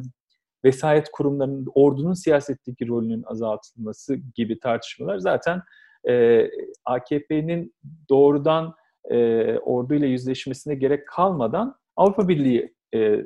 vesayet 0.64 1.10
kurumlarının, 1.12 1.66
ordunun 1.74 2.14
siyasetteki 2.14 2.88
rolünün 2.88 3.22
azaltılması 3.26 4.14
gibi 4.34 4.58
tartışmalar 4.58 5.18
zaten 5.18 5.62
e, 6.08 6.46
AKP'nin 6.84 7.74
doğrudan 8.10 8.74
e, 9.10 9.44
orduyla 9.58 10.06
yüzleşmesine 10.06 10.74
gerek 10.74 11.08
kalmadan 11.08 11.76
Avrupa 11.96 12.28
Birliği 12.28 12.74
e, 12.92 12.98
e, 12.98 13.24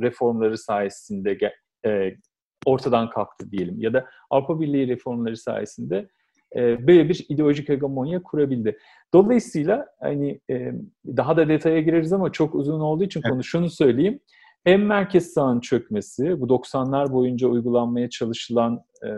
reformları 0.00 0.58
sayesinde 0.58 1.38
e, 1.86 2.16
ortadan 2.66 3.10
kalktı 3.10 3.50
diyelim. 3.50 3.80
Ya 3.80 3.92
da 3.94 4.06
Avrupa 4.30 4.60
Birliği 4.60 4.88
reformları 4.88 5.36
sayesinde 5.36 6.08
e, 6.56 6.86
böyle 6.86 7.08
bir 7.08 7.26
ideolojik 7.28 7.68
hegemonya 7.68 8.22
kurabildi. 8.22 8.78
Dolayısıyla 9.14 9.86
hani 10.00 10.40
e, 10.50 10.72
daha 11.06 11.36
da 11.36 11.48
detaya 11.48 11.80
gireriz 11.80 12.12
ama 12.12 12.32
çok 12.32 12.54
uzun 12.54 12.80
olduğu 12.80 13.04
için 13.04 13.22
konu 13.22 13.44
şunu 13.44 13.70
söyleyeyim 13.70 14.20
hem 14.68 14.86
merkez 14.86 15.32
sağın 15.32 15.60
çökmesi, 15.60 16.40
bu 16.40 16.46
90'lar 16.46 17.12
boyunca 17.12 17.48
uygulanmaya 17.48 18.10
çalışılan 18.10 18.84
e, 19.06 19.10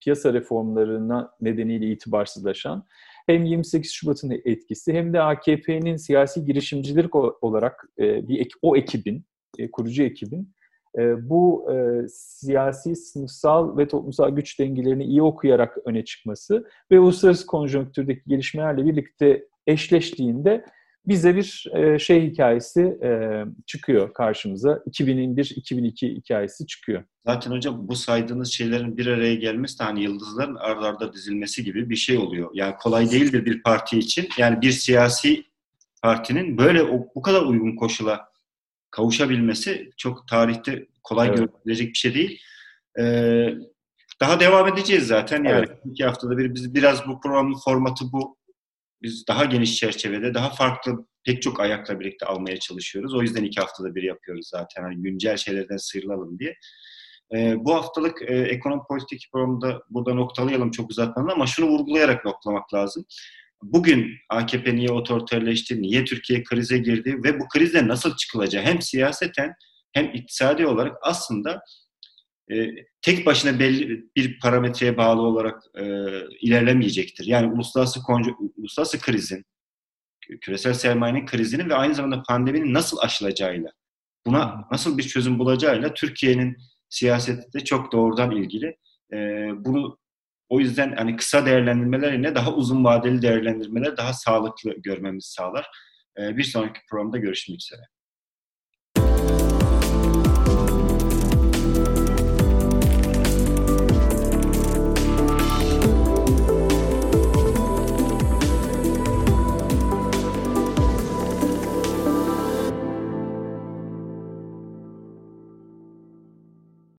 piyasa 0.00 0.32
reformlarına 0.32 1.30
nedeniyle 1.40 1.86
itibarsızlaşan 1.86 2.86
hem 3.26 3.44
28 3.44 3.92
Şubat'ın 3.92 4.30
etkisi 4.44 4.92
hem 4.92 5.12
de 5.12 5.20
AKP'nin 5.20 5.96
siyasi 5.96 6.44
girişimcilik 6.44 7.14
olarak 7.44 7.88
e, 7.98 8.28
bir 8.28 8.48
o 8.62 8.76
ekibin, 8.76 9.24
e, 9.58 9.70
kurucu 9.70 10.02
ekibin 10.02 10.54
e, 10.98 11.28
bu 11.28 11.72
e, 11.72 12.06
siyasi, 12.08 12.96
sınıfsal 12.96 13.78
ve 13.78 13.88
toplumsal 13.88 14.30
güç 14.30 14.58
dengelerini 14.58 15.04
iyi 15.04 15.22
okuyarak 15.22 15.78
öne 15.84 16.04
çıkması 16.04 16.68
ve 16.90 17.00
uluslararası 17.00 17.46
konjonktürdeki 17.46 18.22
gelişmelerle 18.26 18.86
birlikte 18.86 19.46
eşleştiğinde 19.66 20.64
bize 21.06 21.36
bir 21.36 21.66
e, 21.74 21.98
şey 21.98 22.30
hikayesi 22.30 22.80
e, 22.80 23.44
çıkıyor 23.66 24.14
karşımıza. 24.14 24.72
2001-2002 24.72 26.16
hikayesi 26.16 26.66
çıkıyor. 26.66 27.04
Zaten 27.26 27.50
hocam 27.50 27.88
bu 27.88 27.96
saydığınız 27.96 28.52
şeylerin 28.52 28.96
bir 28.96 29.06
araya 29.06 29.34
gelmesi 29.34 29.78
de 29.78 29.84
hani 29.84 30.02
yıldızların 30.02 30.54
ardarda 30.54 30.86
arda 30.86 31.12
dizilmesi 31.12 31.64
gibi 31.64 31.90
bir 31.90 31.96
şey 31.96 32.18
oluyor. 32.18 32.50
Yani 32.54 32.74
kolay 32.76 33.10
değildir 33.10 33.44
bir 33.44 33.62
parti 33.62 33.98
için. 33.98 34.28
Yani 34.38 34.60
bir 34.60 34.70
siyasi 34.70 35.44
partinin 36.02 36.58
böyle 36.58 36.82
o, 36.82 37.06
bu 37.14 37.22
kadar 37.22 37.42
uygun 37.42 37.76
koşula 37.76 38.32
kavuşabilmesi 38.90 39.90
çok 39.96 40.28
tarihte 40.28 40.86
kolay 41.02 41.28
evet. 41.28 41.38
görülecek 41.38 41.88
bir 41.88 41.98
şey 41.98 42.14
değil. 42.14 42.40
Ee, 42.98 43.54
daha 44.20 44.40
devam 44.40 44.68
edeceğiz 44.68 45.06
zaten. 45.06 45.44
Yani 45.44 45.66
evet. 45.68 45.78
iki 45.84 46.04
haftada 46.04 46.38
bir 46.38 46.54
biz 46.54 46.74
biraz 46.74 47.06
bu 47.06 47.20
programın 47.20 47.56
formatı 47.64 48.04
bu 48.12 48.36
biz 49.02 49.26
daha 49.28 49.44
geniş 49.44 49.76
çerçevede, 49.76 50.34
daha 50.34 50.50
farklı 50.50 51.06
pek 51.24 51.42
çok 51.42 51.60
ayakla 51.60 52.00
birlikte 52.00 52.26
almaya 52.26 52.56
çalışıyoruz. 52.58 53.14
O 53.14 53.22
yüzden 53.22 53.44
iki 53.44 53.60
haftada 53.60 53.94
bir 53.94 54.02
yapıyoruz 54.02 54.48
zaten. 54.48 54.82
Hani 54.82 55.02
güncel 55.02 55.36
şeylerden 55.36 55.76
sıyrılalım 55.76 56.38
diye. 56.38 56.54
E, 57.34 57.54
bu 57.58 57.74
haftalık 57.74 58.22
e, 58.22 58.34
ekonomi 58.34 58.82
politik 58.88 59.28
programında 59.32 59.82
burada 59.90 60.14
noktalayalım 60.14 60.70
çok 60.70 60.90
uzatmadan 60.90 61.28
ama 61.28 61.46
şunu 61.46 61.66
vurgulayarak 61.66 62.24
noktalamak 62.24 62.74
lazım. 62.74 63.04
Bugün 63.62 64.10
AKP 64.30 64.76
niye 64.76 64.90
otoriterleşti, 64.90 65.82
niye 65.82 66.04
Türkiye 66.04 66.42
krize 66.44 66.78
girdi 66.78 67.20
ve 67.24 67.40
bu 67.40 67.48
krizden 67.48 67.88
nasıl 67.88 68.16
çıkılacağı 68.16 68.62
hem 68.62 68.82
siyaseten 68.82 69.54
hem 69.92 70.14
iktisadi 70.14 70.66
olarak 70.66 70.96
aslında 71.02 71.62
e, 72.50 72.70
tek 73.02 73.26
başına 73.26 73.58
belli 73.58 74.06
bir 74.16 74.38
parametreye 74.40 74.96
bağlı 74.96 75.22
olarak 75.22 75.62
e, 75.74 75.84
ilerlemeyecektir. 76.40 77.26
Yani 77.26 77.52
uluslararası 77.52 78.00
uluslararası 78.56 79.00
krizin, 79.00 79.44
küresel 80.40 80.74
sermayenin 80.74 81.26
krizinin 81.26 81.70
ve 81.70 81.74
aynı 81.74 81.94
zamanda 81.94 82.22
pandeminin 82.28 82.74
nasıl 82.74 82.98
aşılacağıyla, 82.98 83.70
buna 84.26 84.68
nasıl 84.70 84.98
bir 84.98 85.02
çözüm 85.02 85.38
bulacağıyla 85.38 85.94
Türkiye'nin 85.94 86.56
siyasette 86.88 87.60
çok 87.60 87.92
doğrudan 87.92 88.30
ilgili. 88.30 88.76
E, 89.12 89.16
bunu 89.64 89.98
o 90.48 90.60
yüzden 90.60 90.96
hani 90.96 91.16
kısa 91.16 91.46
değerlendirmeler 91.46 92.12
yerine 92.12 92.34
daha 92.34 92.54
uzun 92.54 92.84
vadeli 92.84 93.22
değerlendirmeler 93.22 93.96
daha 93.96 94.12
sağlıklı 94.12 94.74
görmemizi 94.82 95.32
sağlar. 95.32 95.66
E, 96.18 96.36
bir 96.36 96.44
sonraki 96.44 96.80
programda 96.90 97.18
görüşmek 97.18 97.60
üzere. 97.60 97.82